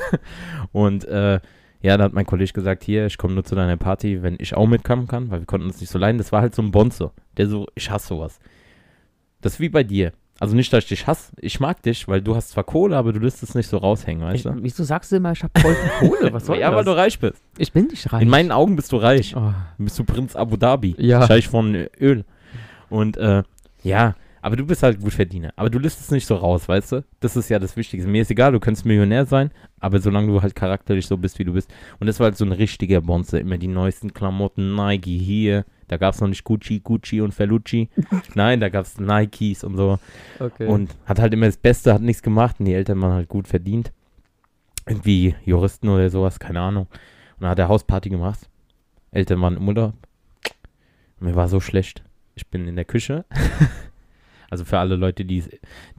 und 0.72 1.04
äh, 1.06 1.40
ja, 1.82 1.96
da 1.96 2.04
hat 2.04 2.12
mein 2.12 2.26
Kollege 2.26 2.52
gesagt, 2.52 2.84
hier, 2.84 3.06
ich 3.06 3.18
komme 3.18 3.34
nur 3.34 3.44
zu 3.44 3.54
deiner 3.54 3.76
Party, 3.76 4.22
wenn 4.22 4.36
ich 4.38 4.54
auch 4.56 4.66
mitkommen 4.66 5.06
kann, 5.06 5.30
weil 5.30 5.40
wir 5.40 5.46
konnten 5.46 5.66
uns 5.66 5.80
nicht 5.80 5.90
so 5.90 5.98
leiden. 5.98 6.18
Das 6.18 6.32
war 6.32 6.40
halt 6.42 6.54
so 6.54 6.62
ein 6.62 6.70
Bonzo, 6.70 7.12
der 7.36 7.48
so, 7.48 7.66
ich 7.74 7.90
hasse 7.90 8.08
sowas. 8.08 8.38
Das 9.40 9.54
ist 9.54 9.60
wie 9.60 9.68
bei 9.68 9.82
dir. 9.84 10.12
Also 10.38 10.54
nicht, 10.54 10.70
dass 10.72 10.84
ich 10.84 10.88
dich 10.90 11.06
hasse, 11.06 11.32
ich 11.38 11.60
mag 11.60 11.82
dich, 11.82 12.08
weil 12.08 12.20
du 12.20 12.36
hast 12.36 12.50
zwar 12.50 12.64
Kohle, 12.64 12.96
aber 12.96 13.12
du 13.14 13.20
lässt 13.20 13.42
es 13.42 13.54
nicht 13.54 13.68
so 13.68 13.78
raushängen, 13.78 14.22
weißt 14.22 14.36
Ich, 14.36 14.42
du? 14.52 14.54
wieso 14.62 14.84
sagst 14.84 15.10
du 15.10 15.16
immer, 15.16 15.32
ich 15.32 15.42
hab 15.42 15.58
voll 15.58 15.74
viel 15.74 16.08
Kohle? 16.10 16.32
Was 16.32 16.44
soll 16.46 16.58
ja, 16.58 16.68
weil 16.72 16.84
das? 16.84 16.92
du 16.94 16.96
reich 17.00 17.18
bist. 17.18 17.42
ich 17.56 17.72
bin 17.72 17.86
nicht 17.86 18.12
reich. 18.12 18.20
In 18.22 18.28
meinen 18.28 18.52
Augen 18.52 18.76
bist 18.76 18.92
du 18.92 18.96
reich. 18.98 19.34
oh. 19.34 19.52
Bist 19.78 19.98
du 19.98 20.04
Prinz 20.04 20.36
Abu 20.36 20.56
Dhabi. 20.58 20.94
Ja. 20.98 21.26
Scheich 21.26 21.48
von 21.48 21.74
Öl. 21.98 22.24
Und 22.90 23.16
äh, 23.16 23.44
ja, 23.82 24.14
aber 24.46 24.54
du 24.54 24.64
bist 24.64 24.84
halt 24.84 25.00
Gutverdiener. 25.00 25.52
Aber 25.56 25.70
du 25.70 25.80
lässt 25.80 26.00
es 26.00 26.12
nicht 26.12 26.24
so 26.24 26.36
raus, 26.36 26.68
weißt 26.68 26.92
du? 26.92 27.04
Das 27.18 27.34
ist 27.34 27.48
ja 27.48 27.58
das 27.58 27.76
Wichtigste. 27.76 28.08
Mir 28.08 28.22
ist 28.22 28.30
egal, 28.30 28.52
du 28.52 28.60
kannst 28.60 28.84
Millionär 28.84 29.26
sein, 29.26 29.50
aber 29.80 29.98
solange 29.98 30.28
du 30.28 30.40
halt 30.40 30.54
charakterlich 30.54 31.04
so 31.04 31.16
bist, 31.16 31.40
wie 31.40 31.44
du 31.44 31.54
bist. 31.54 31.68
Und 31.98 32.06
das 32.06 32.20
war 32.20 32.26
halt 32.26 32.36
so 32.36 32.44
ein 32.44 32.52
richtiger 32.52 33.00
Bonze. 33.00 33.40
Immer 33.40 33.58
die 33.58 33.66
neuesten 33.66 34.14
Klamotten, 34.14 34.76
Nike 34.76 35.18
hier. 35.18 35.64
Da 35.88 35.96
gab 35.96 36.14
es 36.14 36.20
noch 36.20 36.28
nicht 36.28 36.44
Gucci, 36.44 36.78
Gucci 36.78 37.20
und 37.20 37.34
Ferlucci. 37.34 37.88
Nein, 38.36 38.60
da 38.60 38.68
gab 38.68 38.84
es 38.84 39.00
Nikes 39.00 39.64
und 39.64 39.76
so. 39.76 39.98
Okay. 40.38 40.68
Und 40.68 40.94
hat 41.06 41.18
halt 41.18 41.34
immer 41.34 41.46
das 41.46 41.56
Beste, 41.56 41.92
hat 41.92 42.02
nichts 42.02 42.22
gemacht 42.22 42.60
und 42.60 42.66
die 42.66 42.74
Eltern 42.74 43.02
waren 43.02 43.14
halt 43.14 43.28
gut 43.28 43.48
verdient. 43.48 43.90
Irgendwie 44.86 45.34
Juristen 45.44 45.88
oder 45.88 46.08
sowas, 46.08 46.38
keine 46.38 46.60
Ahnung. 46.60 46.86
Und 46.86 47.40
dann 47.40 47.50
hat 47.50 47.58
er 47.58 47.66
Hausparty 47.66 48.10
gemacht. 48.10 48.48
Eltern 49.10 49.40
waren 49.40 49.56
im 49.56 49.66
Urlaub. 49.66 49.94
Mir 51.18 51.34
war 51.34 51.48
so 51.48 51.58
schlecht. 51.58 52.04
Ich 52.36 52.46
bin 52.46 52.68
in 52.68 52.76
der 52.76 52.84
Küche. 52.84 53.24
also 54.50 54.64
für 54.64 54.78
alle 54.78 54.96
Leute, 54.96 55.24
die, 55.24 55.44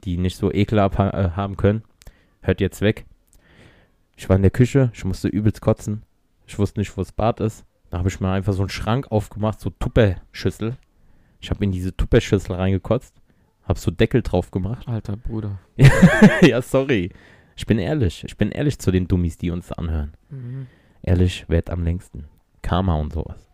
die 0.04 0.16
nicht 0.16 0.36
so 0.36 0.52
Ekel 0.52 0.78
äh, 0.78 0.82
haben 0.82 1.56
können, 1.56 1.82
hört 2.40 2.60
jetzt 2.60 2.80
weg. 2.80 3.04
Ich 4.16 4.28
war 4.28 4.36
in 4.36 4.42
der 4.42 4.50
Küche, 4.50 4.90
ich 4.94 5.04
musste 5.04 5.28
übelst 5.28 5.60
kotzen. 5.60 6.02
Ich 6.46 6.58
wusste 6.58 6.80
nicht, 6.80 6.96
wo 6.96 7.00
das 7.00 7.12
Bad 7.12 7.40
ist. 7.40 7.64
Da 7.90 7.98
habe 7.98 8.08
ich 8.08 8.20
mir 8.20 8.30
einfach 8.30 8.52
so 8.52 8.62
einen 8.62 8.68
Schrank 8.68 9.10
aufgemacht, 9.10 9.60
so 9.60 9.70
Tupperschüssel. 9.70 10.76
Ich 11.40 11.50
habe 11.50 11.64
in 11.64 11.72
diese 11.72 11.96
Tupperschüssel 11.96 12.56
reingekotzt, 12.56 13.14
habe 13.64 13.78
so 13.78 13.90
Deckel 13.90 14.22
drauf 14.22 14.50
gemacht. 14.50 14.88
Alter 14.88 15.16
Bruder. 15.16 15.60
ja, 16.42 16.60
sorry. 16.62 17.10
Ich 17.56 17.66
bin 17.66 17.78
ehrlich. 17.78 18.24
Ich 18.24 18.36
bin 18.36 18.50
ehrlich 18.50 18.78
zu 18.78 18.90
den 18.90 19.08
Dummies, 19.08 19.38
die 19.38 19.50
uns 19.50 19.72
anhören. 19.72 20.14
Ehrlich, 21.02 21.48
wert 21.48 21.70
am 21.70 21.82
längsten. 21.82 22.24
Karma 22.62 22.94
und 22.94 23.12
sowas. 23.12 23.48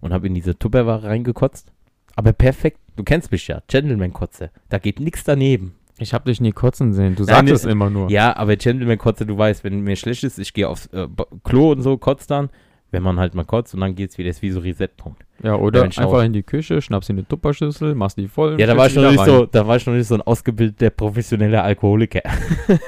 Und 0.00 0.12
habe 0.12 0.26
in 0.26 0.34
diese 0.34 0.58
Tupperware 0.58 1.04
reingekotzt. 1.04 1.72
Aber 2.16 2.32
perfekt. 2.32 2.79
Du 3.00 3.04
kennst 3.04 3.32
mich 3.32 3.48
ja. 3.48 3.62
Gentleman-Kotze. 3.66 4.50
Da 4.68 4.76
geht 4.76 5.00
nichts 5.00 5.24
daneben. 5.24 5.74
Ich 5.96 6.12
hab 6.12 6.26
dich 6.26 6.38
nie 6.38 6.52
kotzen 6.52 6.92
sehen. 6.92 7.16
Du 7.16 7.24
Nein, 7.24 7.46
sagst 7.46 7.64
es 7.64 7.70
immer 7.70 7.88
nur. 7.88 8.10
Ja, 8.10 8.36
aber 8.36 8.56
Gentleman-Kotze, 8.56 9.24
du 9.24 9.38
weißt, 9.38 9.64
wenn 9.64 9.80
mir 9.80 9.96
schlecht 9.96 10.22
ist, 10.22 10.38
ich 10.38 10.52
gehe 10.52 10.68
aufs 10.68 10.84
äh, 10.88 11.08
Klo 11.42 11.72
und 11.72 11.80
so, 11.80 11.96
kotzt 11.96 12.30
dann. 12.30 12.50
Wenn 12.90 13.02
man 13.02 13.18
halt 13.18 13.34
mal 13.34 13.44
kotzt 13.44 13.72
und 13.72 13.80
dann 13.80 13.94
geht's 13.94 14.18
wieder. 14.18 14.28
ist 14.28 14.42
wie 14.42 14.50
so 14.50 14.60
Reset-Punkt. 14.60 15.24
Ja, 15.42 15.54
oder 15.54 15.84
einfach 15.84 16.22
in 16.24 16.34
die 16.34 16.42
Küche, 16.42 16.82
schnappst 16.82 17.08
dir 17.08 17.14
eine 17.14 17.26
Tupperschüssel, 17.26 17.94
machst 17.94 18.18
die 18.18 18.28
voll. 18.28 18.60
Ja, 18.60 18.66
da 18.66 18.76
war, 18.76 18.86
ich 18.86 18.94
noch 18.94 19.10
nicht 19.10 19.24
so, 19.24 19.46
da 19.46 19.66
war 19.66 19.76
ich 19.76 19.86
noch 19.86 19.94
nicht 19.94 20.06
so 20.06 20.16
ein 20.16 20.22
ausgebildeter 20.22 20.90
professioneller 20.90 21.64
Alkoholiker. 21.64 22.20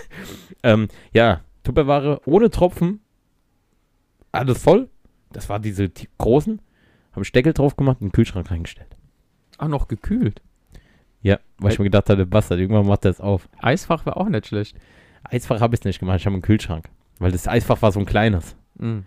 ähm, 0.63 0.89
ja, 1.15 1.41
Tupperware 1.63 2.21
ohne 2.27 2.51
Tropfen. 2.51 3.01
Alles 4.31 4.63
voll. 4.63 4.91
Das 5.33 5.49
war 5.49 5.59
diese 5.59 5.91
großen. 6.19 6.61
Habe 7.13 7.25
ich 7.25 7.33
Deckel 7.33 7.55
drauf 7.55 7.77
gemacht 7.77 8.03
und 8.03 8.09
den 8.09 8.13
Kühlschrank 8.13 8.51
reingestellt. 8.51 8.95
Ah, 9.63 9.69
noch 9.69 9.87
gekühlt. 9.87 10.43
Ja, 11.21 11.39
weil 11.59 11.73
ich 11.73 11.79
mir 11.79 11.85
gedacht 11.85 12.11
hatte, 12.11 12.27
Bastard, 12.27 12.59
irgendwann 12.59 12.85
macht 12.85 13.05
er 13.05 13.13
es 13.13 13.21
auf. 13.21 13.49
Eisfach 13.61 14.05
wäre 14.07 14.17
auch 14.17 14.29
nicht 14.29 14.49
schlecht. 14.49 14.77
Eisfach 15.23 15.61
habe 15.61 15.77
ich 15.77 15.85
nicht 15.85 16.01
gemacht, 16.01 16.19
ich 16.19 16.27
habe 16.27 16.35
einen 16.35 16.43
Kühlschrank. 16.43 16.89
Weil 17.21 17.31
das 17.31 17.47
Eisfach 17.47 17.81
war 17.81 17.93
so 17.93 18.01
ein 18.01 18.07
kleines. 18.07 18.57
Mhm. 18.75 19.05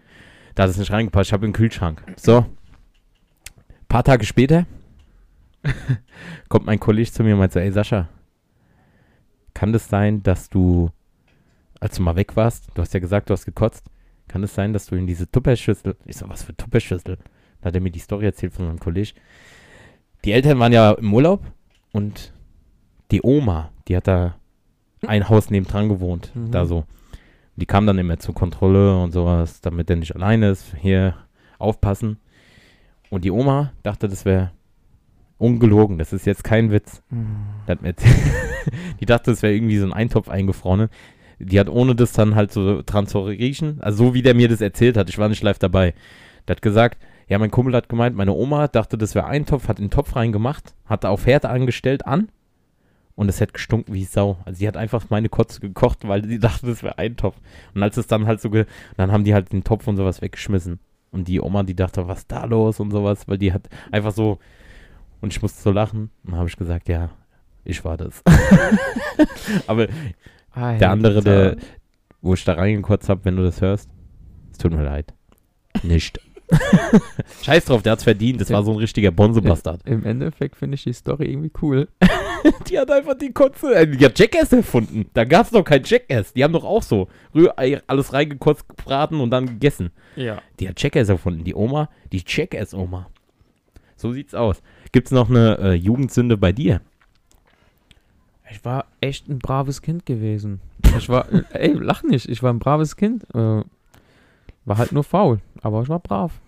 Da 0.54 0.64
hat 0.64 0.70
es 0.70 0.78
nicht 0.78 0.94
reingepasst, 0.94 1.28
ich 1.28 1.34
habe 1.34 1.44
einen 1.44 1.52
Kühlschrank. 1.52 2.02
So. 2.16 2.46
paar 3.90 4.06
Tage 4.06 4.26
später 4.26 4.66
kommt 6.48 6.66
mein 6.66 6.80
Kollege 6.80 7.12
zu 7.12 7.22
mir 7.22 7.34
und 7.34 7.40
meint 7.40 7.52
so, 7.52 7.60
ey 7.60 7.74
Sascha, 7.74 8.08
kann 9.54 9.74
das 9.74 9.90
sein, 9.90 10.24
dass 10.24 10.50
du, 10.50 10.90
als 11.82 11.98
du 11.98 12.02
mal 12.02 12.16
weg 12.16 12.38
warst, 12.38 12.70
du 12.76 12.82
hast 12.82 12.94
ja 12.94 13.02
gesagt, 13.02 13.30
du 13.30 13.34
hast 13.34 13.44
gekotzt, 13.44 13.84
kann 14.30 14.42
es 14.42 14.56
sein, 14.56 14.72
dass 14.72 14.86
du 14.86 14.96
in 14.96 15.06
diese 15.06 15.30
Tupperschüssel, 15.30 15.98
ich 16.06 16.16
so, 16.16 16.30
was 16.30 16.44
für 16.44 16.56
Tupperschüssel? 16.56 17.18
Da 17.60 17.68
hat 17.68 17.76
er 17.76 17.82
mir 17.82 17.92
die 17.92 18.00
Story 18.00 18.26
erzählt 18.26 18.54
von 18.54 18.68
meinem 18.68 18.80
Kollege. 18.80 19.12
Die 20.26 20.32
Eltern 20.32 20.60
waren 20.60 20.74
ja 20.74 20.92
im 20.92 21.14
Urlaub 21.14 21.42
und 21.92 22.34
die 23.12 23.22
Oma, 23.24 23.70
die 23.88 23.96
hat 23.96 24.08
da 24.08 24.36
ein 25.06 25.30
Haus 25.30 25.50
nebendran 25.52 25.88
gewohnt, 25.90 26.32
Mhm. 26.34 26.52
da 26.52 26.66
so. 26.66 26.86
Die 27.56 27.66
kam 27.66 27.86
dann 27.86 27.98
immer 28.00 28.18
zur 28.18 28.34
Kontrolle 28.36 28.98
und 29.00 29.12
sowas, 29.12 29.62
damit 29.62 29.90
er 29.90 29.96
nicht 29.96 30.16
alleine 30.16 30.50
ist. 30.50 30.76
Hier 30.82 31.16
aufpassen. 31.58 32.18
Und 33.10 33.24
die 33.24 33.32
Oma 33.32 33.72
dachte, 33.84 34.10
das 34.10 34.26
wäre 34.26 34.52
ungelogen. 35.38 35.98
Das 35.98 36.12
ist 36.12 36.26
jetzt 36.26 36.44
kein 36.44 36.72
Witz. 36.72 37.02
Hm. 37.10 37.28
Erzählt- 37.68 37.96
die 39.00 39.06
dachte, 39.06 39.32
das 39.32 39.42
wäre 39.42 39.54
irgendwie 39.54 39.78
so 39.78 39.86
ein 39.86 39.94
Eintopf 39.94 40.28
eingefroren. 40.28 40.90
Die 41.40 41.60
hat 41.60 41.70
ohne 41.70 41.96
das 41.96 42.12
dann 42.14 42.36
halt 42.36 42.52
so 42.52 42.82
dran 42.86 43.08
zu 43.08 43.20
riechen, 43.20 43.80
also 43.82 44.06
so 44.08 44.14
wie 44.14 44.22
der 44.22 44.34
mir 44.34 44.48
das 44.50 44.62
erzählt 44.62 44.98
hat, 44.98 45.10
ich 45.10 45.18
war 45.18 45.30
nicht 45.30 45.44
live 45.44 45.60
dabei. 45.60 45.94
Der 46.48 46.56
hat 46.56 46.62
gesagt, 46.62 46.98
ja, 47.28 47.40
mein 47.40 47.52
Kumpel 47.52 47.76
hat 47.76 47.90
gemeint, 47.90 48.16
meine 48.16 48.34
Oma 48.34 48.68
dachte, 48.68 48.98
das 48.98 49.16
wäre 49.16 49.26
Eintopf, 49.26 49.68
hat 49.68 49.80
den 49.80 49.90
Topf 49.90 50.16
reingemacht, 50.16 50.76
hat 50.86 51.06
auf 51.06 51.26
Herd 51.26 51.46
angestellt 51.46 52.06
an 52.06 52.30
und 53.16 53.30
es 53.30 53.40
hätte 53.40 53.54
gestunken 53.54 53.94
wie 53.94 54.04
Sau. 54.04 54.38
Also 54.46 54.60
sie 54.60 54.68
hat 54.68 54.78
einfach 54.78 55.10
meine 55.10 55.30
Kotze 55.30 55.62
gekocht, 55.62 56.08
weil 56.08 56.24
sie 56.26 56.40
dachte, 56.40 56.68
das 56.68 56.84
wäre 56.84 56.98
Eintopf. 56.98 57.38
Und 57.74 57.82
als 57.82 57.98
es 57.98 58.08
dann 58.08 58.28
halt 58.28 58.42
so, 58.42 58.50
ge 58.50 58.66
dann 58.98 59.12
haben 59.12 59.24
die 59.24 59.34
halt 59.34 59.52
den 59.52 59.64
Topf 59.64 59.88
und 59.88 59.98
sowas 59.98 60.22
weggeschmissen. 60.22 60.80
Und 61.12 61.28
die 61.28 61.40
Oma, 61.40 61.64
die 61.64 61.76
dachte, 61.76 62.08
was 62.08 62.20
ist 62.20 62.32
da 62.32 62.44
los 62.44 62.80
und 62.80 62.92
sowas, 62.92 63.28
weil 63.28 63.38
die 63.38 63.54
hat 63.54 63.70
einfach 63.92 64.12
so, 64.12 64.38
und 65.22 65.32
ich 65.32 65.42
musste 65.42 65.62
so 65.62 65.72
lachen. 65.72 66.10
Und 66.24 66.32
dann 66.32 66.36
habe 66.40 66.50
ich 66.50 66.58
gesagt, 66.58 66.90
ja, 66.90 67.10
ich 67.64 67.84
war 67.86 67.96
das. 67.96 68.22
Aber 69.68 69.88
der 70.56 70.92
andere, 70.92 71.22
der, 71.22 71.40
Alter. 71.40 71.62
wo 72.22 72.34
ich 72.34 72.44
da 72.44 72.54
reingekotzt 72.54 73.08
habe, 73.08 73.24
wenn 73.24 73.38
du 73.38 73.44
das 73.44 73.62
hörst, 73.62 73.90
es 74.52 74.58
tut 74.58 74.74
mir 74.74 74.84
leid. 74.84 75.14
Nicht. 75.84 76.20
Scheiß 77.42 77.66
drauf, 77.66 77.82
der 77.82 77.94
hat's 77.94 78.04
verdient. 78.04 78.42
Das 78.42 78.52
war 78.52 78.64
so 78.64 78.72
ein 78.72 78.78
richtiger 78.78 79.12
Bonzebastard. 79.12 79.82
Im 79.86 80.06
Endeffekt 80.06 80.56
finde 80.56 80.76
ich 80.76 80.84
die 80.84 80.94
Story 80.94 81.26
irgendwie 81.26 81.52
cool. 81.62 81.88
Die 82.68 82.78
hat 82.78 82.92
einfach 82.92 83.18
die 83.18 83.32
Kotze, 83.32 83.74
äh, 83.74 83.88
die 83.88 84.06
hat 84.06 84.20
Jackass 84.20 84.54
erfunden. 84.54 85.08
Da 85.16 85.24
gab's 85.24 85.50
doch 85.50 85.64
kein 85.64 85.82
Jackass. 85.84 86.32
Die 86.32 86.44
haben 86.44 86.54
doch 86.54 86.64
auch 86.64 86.84
so 86.84 87.08
Rührei, 87.34 87.82
alles 87.88 88.14
reingekotzt, 88.14 88.70
gebraten 88.70 89.20
und 89.20 89.32
dann 89.32 89.48
gegessen. 89.48 89.90
Ja. 90.16 90.44
Die 90.60 90.70
hat 90.70 90.80
Jackass 90.80 91.10
erfunden. 91.10 91.44
Die 91.44 91.56
Oma, 91.56 91.90
die 92.12 92.24
Jackass-Oma. 92.26 93.10
So 93.96 94.14
sieht's 94.14 94.36
aus. 94.36 94.62
Gibt's 94.92 95.10
noch 95.10 95.30
eine 95.30 95.58
äh, 95.58 95.74
Jugendsünde 95.74 96.38
bei 96.38 96.52
dir? 96.52 96.82
Ich 98.52 98.64
war 98.64 98.86
echt 99.02 99.28
ein 99.28 99.40
braves 99.40 99.82
Kind 99.82 100.06
gewesen. 100.06 100.62
Ich 100.98 101.10
war, 101.10 101.32
äh, 101.34 101.44
ey, 101.54 101.74
lach 101.74 102.04
nicht, 102.04 102.30
ich 102.30 102.44
war 102.44 102.54
ein 102.54 102.60
braves 102.60 102.96
Kind. 102.96 103.26
Äh, 103.34 103.64
war 104.66 104.78
halt 104.78 104.92
nur 104.92 105.04
faul, 105.04 105.40
aber 105.62 105.82
ich 105.82 105.90
war 105.90 106.00
brav. 106.00 106.40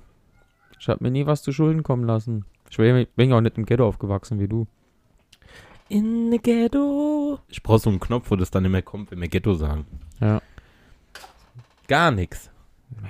Ich 0.80 0.88
habe 0.90 1.04
mir 1.04 1.12
nie 1.12 1.26
was 1.26 1.42
zu 1.42 1.52
Schulden 1.52 1.84
kommen 1.84 2.04
lassen. 2.04 2.46
Ich 2.70 2.78
bin 2.78 3.30
ja 3.30 3.38
auch 3.38 3.42
nicht 3.42 3.58
im 3.58 3.66
Ghetto 3.66 3.88
aufgewachsen 3.88 4.40
wie 4.40 4.48
du. 4.48 4.68
In 5.90 6.32
the 6.32 6.38
Ghetto. 6.38 7.40
Ich 7.48 7.64
brauch 7.64 7.80
so 7.80 7.90
einen 7.90 8.00
Knopf, 8.00 8.30
wo 8.30 8.36
das 8.36 8.52
dann 8.52 8.64
nicht 8.64 8.72
mehr 8.74 8.82
kommt, 8.82 9.10
wenn 9.12 9.22
wir 9.22 9.30
Ghetto 9.30 9.54
sagen. 9.54 9.86
Ja. 10.20 10.42
Gar 11.88 12.12
nichts. 12.12 12.52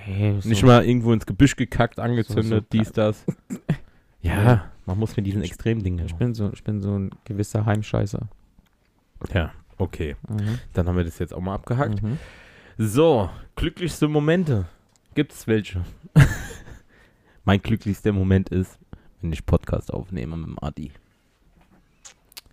Nee, 0.07 0.39
so, 0.39 0.47
Nicht 0.49 0.63
mal 0.63 0.85
irgendwo 0.85 1.11
ins 1.13 1.25
Gebüsch 1.25 1.55
gekackt, 1.55 1.99
angezündet, 1.99 2.45
So- 2.45 2.55
so- 2.57 2.65
dies, 2.71 2.91
das. 2.91 3.25
ja, 4.21 4.65
man 4.85 4.99
muss 4.99 5.15
mit 5.17 5.25
diesen 5.25 5.41
Extremdingen. 5.43 6.05
Ich 6.05 6.15
bin 6.15 6.33
so, 6.33 6.51
ich 6.53 6.63
bin 6.63 6.81
so 6.81 6.97
ein 6.97 7.11
gewisser 7.25 7.65
Heimscheißer. 7.65 8.27
Ja, 9.33 9.51
okay. 9.77 10.15
Mhm. 10.29 10.59
Dann 10.73 10.87
haben 10.87 10.97
wir 10.97 11.03
das 11.03 11.17
jetzt 11.19 11.33
auch 11.33 11.41
mal 11.41 11.55
abgehakt. 11.55 12.01
Mhm. 12.03 12.17
So, 12.77 13.29
glücklichste 13.55 14.07
Momente. 14.07 14.65
Gibt's 15.17 15.47
welche? 15.47 15.82
mein 17.43 17.60
glücklichster 17.60 18.12
Moment 18.13 18.49
ist, 18.49 18.77
wenn 19.19 19.34
ich 19.34 19.43
Podcast 19.47 19.91
aufnehme 19.91 20.38
mit 20.38 20.45
dem 20.49 20.58
Adi. 20.62 20.91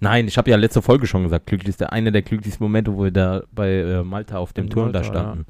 Nein, 0.00 0.26
ich 0.28 0.38
habe 0.38 0.50
ja 0.50 0.56
letzte 0.56 0.80
Folge 0.80 1.06
schon 1.06 1.24
gesagt, 1.24 1.44
glücklichster, 1.44 1.92
einer 1.92 2.10
der 2.10 2.22
glücklichsten 2.22 2.64
Momente, 2.64 2.96
wo 2.96 3.04
wir 3.04 3.10
da 3.10 3.42
bei 3.52 3.70
äh, 3.70 4.02
Malta 4.02 4.38
auf 4.38 4.54
dem 4.54 4.64
In 4.64 4.70
Turm 4.70 4.94
da 4.94 5.00
Malta, 5.02 5.14
ja. 5.14 5.24
standen. 5.24 5.46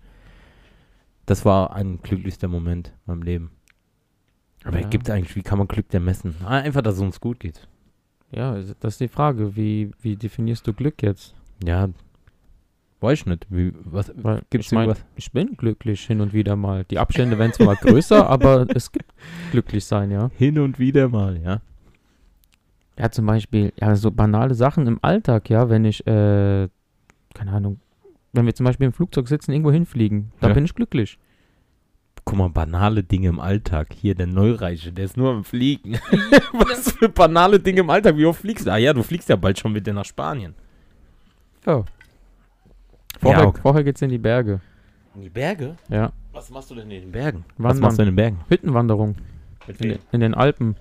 Das 1.24 1.44
war 1.44 1.72
ein 1.77 2.00
glücklichster 2.03 2.48
Moment 2.48 2.88
in 2.88 2.94
meinem 3.07 3.22
Leben. 3.22 3.50
Aber 4.64 4.81
Ja. 4.81 4.88
gibt 4.88 5.09
eigentlich, 5.09 5.37
wie 5.37 5.42
kann 5.42 5.59
man 5.59 5.68
Glück 5.68 5.88
denn 5.90 6.03
messen? 6.05 6.35
Ah, 6.44 6.59
einfach, 6.59 6.83
dass 6.83 6.96
es 6.96 7.00
uns 7.00 7.20
gut 7.20 7.38
geht. 7.38 7.68
Ja, 8.33 8.55
das 8.81 8.94
ist 8.94 9.00
die 9.00 9.07
Frage. 9.07 9.55
Wie, 9.55 9.92
wie 10.03 10.16
definierst 10.16 10.66
du 10.66 10.72
Glück 10.72 11.00
jetzt? 11.00 11.33
Ja, 11.64 11.90
weiß 13.04 13.20
ich 13.20 13.26
nicht. 13.26 13.46
Wie, 13.50 13.72
was, 13.84 14.12
Weil 14.16 14.42
gibt's 14.50 14.66
ich 14.68 14.72
mein, 14.72 14.88
irgendwas? 14.88 15.04
ich 15.14 15.30
bin 15.30 15.56
glücklich 15.56 16.00
hin 16.04 16.20
und 16.20 16.32
wieder 16.32 16.56
mal. 16.56 16.84
Die 16.84 16.98
Abstände 16.98 17.38
werden 17.38 17.52
zwar 17.52 17.76
größer, 17.76 18.26
aber 18.28 18.66
es 18.74 18.90
gibt 18.90 19.12
glücklich 19.52 19.84
sein, 19.84 20.10
ja. 20.10 20.30
Hin 20.36 20.58
und 20.58 20.78
wieder 20.80 21.08
mal, 21.08 21.40
ja. 21.40 21.60
Ja, 22.98 23.10
zum 23.10 23.26
Beispiel, 23.26 23.72
ja, 23.80 23.94
so 23.96 24.10
banale 24.10 24.54
Sachen 24.54 24.86
im 24.86 24.98
Alltag, 25.02 25.50
ja, 25.50 25.68
wenn 25.68 25.84
ich, 25.84 26.06
äh, 26.06 26.68
keine 27.34 27.52
Ahnung, 27.52 27.80
wenn 28.32 28.46
wir 28.46 28.54
zum 28.54 28.64
Beispiel 28.64 28.86
im 28.86 28.92
Flugzeug 28.92 29.28
sitzen, 29.28 29.52
irgendwo 29.52 29.70
hinfliegen, 29.72 30.32
da 30.40 30.48
Ja. 30.48 30.54
bin 30.54 30.64
ich 30.64 30.74
glücklich. 30.74 31.18
Guck 32.24 32.38
mal, 32.38 32.48
banale 32.48 33.02
Dinge 33.02 33.28
im 33.28 33.38
Alltag. 33.38 33.88
Hier, 33.92 34.14
der 34.14 34.26
Neureiche, 34.26 34.92
der 34.92 35.04
ist 35.04 35.16
nur 35.16 35.30
am 35.32 35.44
Fliegen. 35.44 35.94
Was 36.52 36.92
für 36.92 37.08
banale 37.08 37.60
Dinge 37.60 37.80
im 37.80 37.90
Alltag? 37.90 38.16
Wie 38.16 38.24
oft 38.24 38.40
fliegst 38.40 38.66
du? 38.66 38.72
Ah 38.72 38.76
ja, 38.78 38.92
du 38.94 39.02
fliegst 39.02 39.28
ja 39.28 39.36
bald 39.36 39.58
schon 39.58 39.72
mit 39.72 39.86
dir 39.86 39.92
nach 39.92 40.04
Spanien. 40.06 40.54
Ja. 41.66 41.84
Vorher, 43.20 43.42
Ja, 43.42 43.46
okay. 43.48 43.61
vorher 43.62 43.85
geht's 43.85 44.03
in 44.03 44.11
die 44.11 44.18
Berge. 44.18 44.61
In 45.14 45.22
die 45.22 45.31
Berge? 45.31 45.77
Ja. 45.88 46.12
Was 46.33 46.50
machst 46.50 46.70
du 46.70 46.74
denn 46.74 46.90
in 46.90 47.00
den 47.03 47.12
Bergen? 47.12 47.44
Was 47.57 47.70
Wandern. 47.77 47.83
machst 47.83 47.98
du 47.98 48.03
in 48.03 48.09
den 48.09 48.16
Bergen? 48.16 48.38
Hüttenwanderung 48.48 49.14
Mit 49.66 49.81
in, 49.81 49.88
den- 49.90 49.98
in 50.12 50.20
den 50.20 50.35
Alpen 50.35 50.77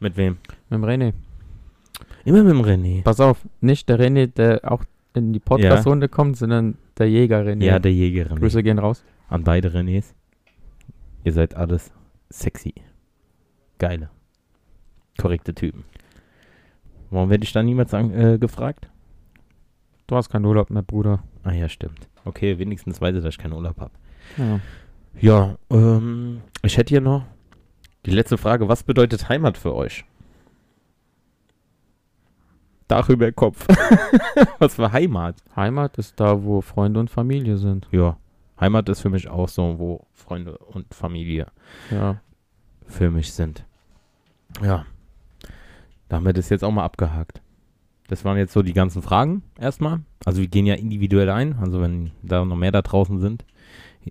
Mit 0.00 0.16
wem? 0.16 0.38
mit 0.68 0.78
dem 0.82 0.84
René. 0.84 1.12
Immer 2.24 2.42
mit 2.42 2.52
dem 2.52 2.62
René. 2.62 3.02
Pass 3.04 3.20
auf, 3.20 3.40
nicht 3.60 3.88
der 3.88 3.98
René, 4.00 4.26
der 4.26 4.60
auch 4.70 4.84
in 5.14 5.32
die 5.32 5.38
Podcast-Runde 5.40 6.08
kommt, 6.08 6.36
sondern 6.36 6.76
der 6.98 7.08
Jäger 7.08 7.42
René. 7.44 7.64
Ja, 7.64 7.78
der 7.78 7.92
Jäger 7.92 8.26
René. 8.30 8.38
Grüße 8.40 8.62
gehen 8.62 8.78
raus. 8.78 9.04
An 9.28 9.44
beide 9.44 9.68
Renés. 9.70 10.14
Ihr 11.22 11.32
seid 11.32 11.54
alles 11.54 11.92
sexy. 12.30 12.74
Geile. 13.78 14.10
Korrekte 15.20 15.54
Typen. 15.54 15.84
Warum 17.10 17.30
werde 17.30 17.44
ich 17.44 17.52
da 17.52 17.62
niemals 17.62 17.94
an, 17.94 18.10
äh, 18.12 18.38
gefragt? 18.38 18.88
Du 20.06 20.16
hast 20.16 20.28
keinen 20.30 20.44
Urlaub 20.44 20.70
mehr, 20.70 20.82
Bruder. 20.82 21.22
Ah 21.42 21.52
ja, 21.52 21.68
stimmt. 21.68 22.08
Okay, 22.24 22.58
wenigstens 22.58 23.00
weiß 23.00 23.16
ich, 23.16 23.22
dass 23.22 23.34
ich 23.34 23.38
keinen 23.38 23.52
Urlaub 23.54 23.78
habe. 23.78 23.92
Ja. 24.36 24.60
Ja, 25.20 25.56
ähm, 25.70 26.40
ich 26.62 26.76
hätte 26.76 26.90
hier 26.90 27.00
noch 27.00 27.24
die 28.04 28.10
letzte 28.10 28.36
Frage. 28.36 28.68
Was 28.68 28.82
bedeutet 28.82 29.28
Heimat 29.28 29.56
für 29.56 29.74
euch? 29.74 30.04
Dach 32.88 33.08
über 33.08 33.30
Kopf. 33.32 33.66
Was 34.58 34.74
für 34.74 34.92
Heimat? 34.92 35.36
Heimat 35.56 35.96
ist 35.98 36.18
da, 36.20 36.42
wo 36.42 36.60
Freunde 36.60 37.00
und 37.00 37.10
Familie 37.10 37.56
sind. 37.56 37.88
Ja, 37.92 38.18
Heimat 38.60 38.88
ist 38.88 39.00
für 39.00 39.08
mich 39.10 39.28
auch 39.28 39.48
so, 39.48 39.78
wo 39.78 40.06
Freunde 40.12 40.58
und 40.58 40.92
Familie 40.94 41.46
Ja. 41.90 42.20
für 42.86 43.10
mich 43.10 43.32
sind. 43.32 43.64
Ja, 44.62 44.84
da 46.08 46.16
haben 46.16 46.26
wir 46.26 46.32
das 46.34 46.50
jetzt 46.50 46.62
auch 46.62 46.70
mal 46.70 46.84
abgehakt. 46.84 47.40
Das 48.08 48.24
waren 48.24 48.36
jetzt 48.36 48.52
so 48.52 48.62
die 48.62 48.74
ganzen 48.74 49.02
Fragen 49.02 49.42
erstmal. 49.58 50.00
Also 50.24 50.40
wir 50.40 50.48
gehen 50.48 50.66
ja 50.66 50.74
individuell 50.74 51.30
ein. 51.30 51.56
Also 51.60 51.80
wenn 51.80 52.10
da 52.22 52.44
noch 52.44 52.56
mehr 52.56 52.72
da 52.72 52.82
draußen 52.82 53.18
sind, 53.18 53.44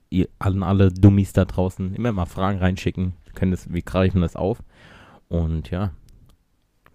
ihr, 0.10 0.28
an 0.40 0.64
alle 0.64 0.92
Dummies 0.92 1.34
da 1.34 1.46
draußen 1.46 1.94
immer 1.94 2.12
mal 2.12 2.26
Fragen 2.26 2.60
reinschicken. 2.60 3.14
Wir 3.26 3.34
Können 3.34 3.52
das, 3.52 3.72
wir 3.72 3.82
greifen 3.82 4.22
das 4.22 4.36
auf. 4.36 4.64
Und 5.30 5.70
ja. 5.70 5.92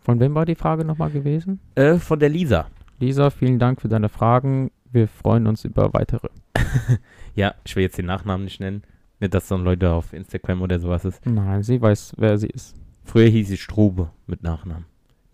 Von 0.01 0.21
wem 0.21 0.35
war 0.35 0.47
die 0.47 0.55
Frage 0.55 0.85
nochmal 0.85 1.11
gewesen? 1.11 1.61
Äh, 1.75 1.97
von 1.97 2.19
der 2.19 2.29
Lisa. 2.29 2.67
Lisa, 2.99 3.31
vielen 3.31 3.59
Dank 3.59 3.81
für 3.81 3.89
deine 3.89 4.09
Fragen. 4.09 4.71
Wir 4.91 5.07
freuen 5.07 5.47
uns 5.47 5.65
über 5.65 5.93
weitere. 5.93 6.29
Ja, 7.35 7.55
ich 7.65 7.77
will 7.77 7.85
jetzt 7.85 7.97
den 7.97 8.07
Nachnamen 8.07 8.43
nicht 8.43 8.59
nennen. 8.59 8.83
Nicht, 9.21 9.33
dass 9.33 9.47
dann 9.47 9.63
Leute 9.63 9.93
auf 9.93 10.13
Instagram 10.13 10.61
oder 10.61 10.81
sowas 10.81 11.05
ist. 11.05 11.25
Nein, 11.25 11.63
sie 11.63 11.81
weiß, 11.81 12.15
wer 12.17 12.37
sie 12.37 12.49
ist. 12.49 12.75
Früher 13.05 13.29
hieß 13.29 13.47
sie 13.47 13.57
Strube 13.57 14.11
mit 14.27 14.43
Nachnamen. 14.43 14.87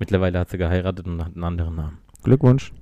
Mittlerweile 0.04 0.38
hat 0.38 0.50
sie 0.50 0.58
geheiratet 0.58 1.06
und 1.06 1.24
hat 1.24 1.34
einen 1.34 1.44
anderen 1.44 1.76
Namen. 1.76 1.96
Glückwunsch. 2.24 2.74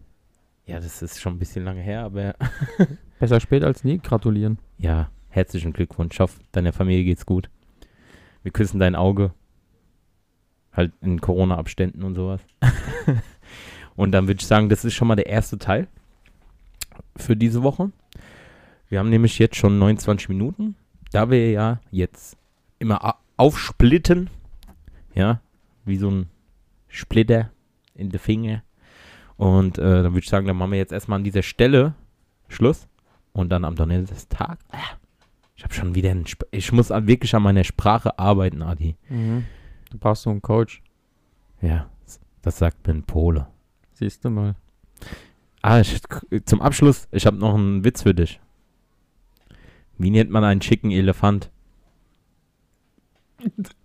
Ja, 0.67 0.81
das 0.81 1.03
ist 1.03 1.21
schon 1.21 1.35
ein 1.35 1.39
bisschen 1.39 1.65
lange 1.65 1.81
her, 1.81 2.03
aber 2.03 2.35
Besser 3.21 3.39
spät 3.39 3.63
als 3.63 3.85
nie. 3.85 4.01
Gratulieren. 4.01 4.59
ja, 4.77 5.09
herzlichen 5.29 5.73
Glückwunsch. 5.73 6.17
Ich 6.17 6.19
hoffe, 6.21 6.41
deiner 6.51 6.73
Familie 6.73 7.05
geht's 7.05 7.25
gut. 7.25 7.49
Wir 8.43 8.51
küssen 8.51 8.81
dein 8.81 8.97
Auge. 8.97 9.33
Halt 10.73 10.93
in 11.01 11.21
Corona-Abständen 11.21 12.03
und 12.03 12.17
sowas. 12.17 12.41
und 13.95 14.11
dann 14.11 14.27
würde 14.27 14.41
ich 14.41 14.47
sagen, 14.49 14.69
das 14.69 14.85
ist 14.85 14.95
schon 14.95 15.07
mal 15.07 15.15
der 15.15 15.29
erste 15.29 15.59
Teil 15.59 15.87
für 17.17 17.37
diese 17.37 17.63
Woche. 17.63 17.93
Wir 18.89 18.99
haben 18.99 19.11
nämlich 19.11 19.39
jetzt 19.39 19.55
schon 19.55 19.79
29 19.79 20.29
Minuten. 20.29 20.75
Da 21.13 21.31
wir 21.31 21.53
ja 21.53 21.79
jetzt 21.93 22.37
immer 22.81 23.15
aufsplitten, 23.37 24.29
ja, 25.15 25.41
wie 25.85 25.99
so 25.99 26.11
ein 26.11 26.32
Splitter 26.93 27.51
in 27.95 28.11
den 28.11 28.21
Finger. 28.21 28.63
Und 29.37 29.79
äh, 29.79 30.03
dann 30.03 30.13
würde 30.13 30.21
ich 30.21 30.29
sagen, 30.29 30.47
dann 30.47 30.57
machen 30.57 30.73
wir 30.73 30.79
jetzt 30.79 30.93
erstmal 30.93 31.19
an 31.19 31.25
dieser 31.25 31.43
Stelle 31.43 31.95
Schluss. 32.49 32.87
Und 33.33 33.49
dann 33.49 33.65
am 33.65 33.75
Donnerstag. 33.75 34.59
Ah, 34.71 34.99
ich 35.57 35.65
habe 35.65 35.73
schon 35.73 35.95
wieder 35.95 36.11
einen 36.11 36.27
Sp 36.29 36.45
Ich 36.51 36.71
muss 36.71 36.91
wirklich 36.91 37.35
an 37.35 37.43
meiner 37.43 37.65
Sprache 37.65 38.19
arbeiten, 38.19 38.63
Adi. 38.63 38.97
Mhm. 39.09 39.45
Du 39.91 39.99
brauchst 39.99 40.23
so 40.23 40.31
einen 40.31 40.43
Coach. 40.43 40.83
Ja, 41.63 41.89
das 42.43 42.59
sagt 42.59 42.87
mir 42.87 42.95
ein 42.95 43.05
Pole. 43.05 43.47
Siehst 43.95 44.25
du 44.25 44.31
mal. 44.31 44.55
Ah, 45.63 45.81
ich, 45.81 46.01
zum 46.45 46.61
Abschluss, 46.61 47.09
ich 47.11 47.25
habe 47.25 47.39
noch 47.39 47.55
einen 47.55 47.85
Witz 47.85 48.03
für 48.03 48.15
dich. 48.15 48.41
Wie 49.97 50.11
nennt 50.11 50.31
man 50.31 50.45
einen 50.45 50.61
schicken 50.61 50.91
Elefant? 50.91 51.51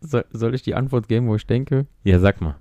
So, 0.00 0.22
Soll, 0.32 0.54
ich 0.54 0.62
die 0.62 0.74
Antwort 0.74 1.08
geben, 1.08 1.28
wo 1.28 1.36
ich 1.36 1.46
denke? 1.46 1.86
Ja, 2.04 2.18
sag 2.18 2.40
mal. 2.40 2.56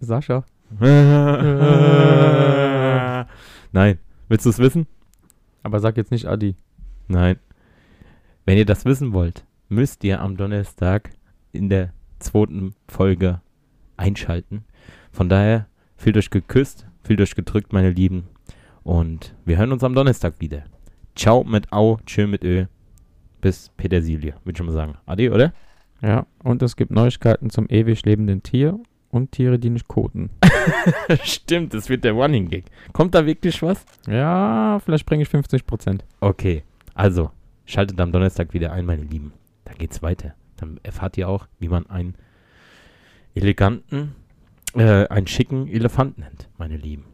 Sascha? 0.00 0.44
Nein. 3.72 3.98
Willst 4.28 4.46
du 4.46 4.50
es 4.50 4.58
wissen? 4.58 4.86
Aber 5.62 5.80
sag 5.80 5.96
jetzt 5.96 6.10
nicht 6.10 6.26
Adi. 6.26 6.56
Nein. 7.08 7.36
Wenn 8.44 8.58
ihr 8.58 8.66
das 8.66 8.84
wissen 8.84 9.12
wollt, 9.12 9.44
müsst 9.68 10.04
ihr 10.04 10.20
am 10.20 10.36
Donnerstag 10.36 11.10
in 11.52 11.68
der 11.68 11.92
zweiten 12.18 12.74
Folge 12.88 13.40
einschalten. 13.96 14.64
Von 15.12 15.28
daher, 15.28 15.66
fühlt 15.96 16.16
euch 16.16 16.30
geküsst, 16.30 16.86
fühlt 17.02 17.20
euch 17.20 17.34
gedrückt, 17.34 17.72
meine 17.72 17.90
Lieben. 17.90 18.28
Und 18.82 19.34
wir 19.44 19.58
hören 19.58 19.72
uns 19.72 19.84
am 19.84 19.94
Donnerstag 19.94 20.40
wieder. 20.40 20.64
Ciao 21.14 21.44
mit 21.44 21.72
Au, 21.72 21.98
tschö 22.06 22.26
mit 22.26 22.44
Ö. 22.44 22.66
Bis 23.40 23.70
Petersilie, 23.76 24.34
würde 24.44 24.52
ich 24.52 24.56
schon 24.56 24.66
mal 24.66 24.72
sagen. 24.72 24.94
Adi, 25.06 25.30
oder? 25.30 25.52
Ja, 26.02 26.26
und 26.42 26.62
es 26.62 26.76
gibt 26.76 26.90
Neuigkeiten 26.90 27.50
zum 27.50 27.66
ewig 27.68 28.04
lebenden 28.04 28.42
Tier 28.42 28.78
und 29.10 29.32
Tiere, 29.32 29.58
die 29.58 29.70
nicht 29.70 29.88
koten. 29.88 30.30
Stimmt, 31.24 31.74
das 31.74 31.88
wird 31.88 32.04
der 32.04 32.12
Running 32.12 32.48
Gag. 32.48 32.64
Kommt 32.92 33.14
da 33.14 33.26
wirklich 33.26 33.60
was? 33.62 33.84
Ja, 34.06 34.78
vielleicht 34.84 35.06
bringe 35.06 35.22
ich 35.22 35.28
50 35.28 35.66
Prozent. 35.66 36.04
Okay, 36.20 36.62
also 36.94 37.30
schaltet 37.66 38.00
am 38.00 38.12
Donnerstag 38.12 38.54
wieder 38.54 38.72
ein, 38.72 38.86
meine 38.86 39.02
Lieben. 39.02 39.32
Dann 39.64 39.76
geht's 39.76 40.02
weiter. 40.02 40.34
Dann 40.56 40.78
erfahrt 40.82 41.16
ihr 41.18 41.28
auch, 41.28 41.46
wie 41.58 41.68
man 41.68 41.88
einen 41.88 42.14
eleganten, 43.34 44.14
äh, 44.74 45.06
einen 45.08 45.26
schicken 45.26 45.68
Elefant 45.68 46.18
nennt, 46.18 46.48
meine 46.58 46.76
Lieben. 46.76 47.04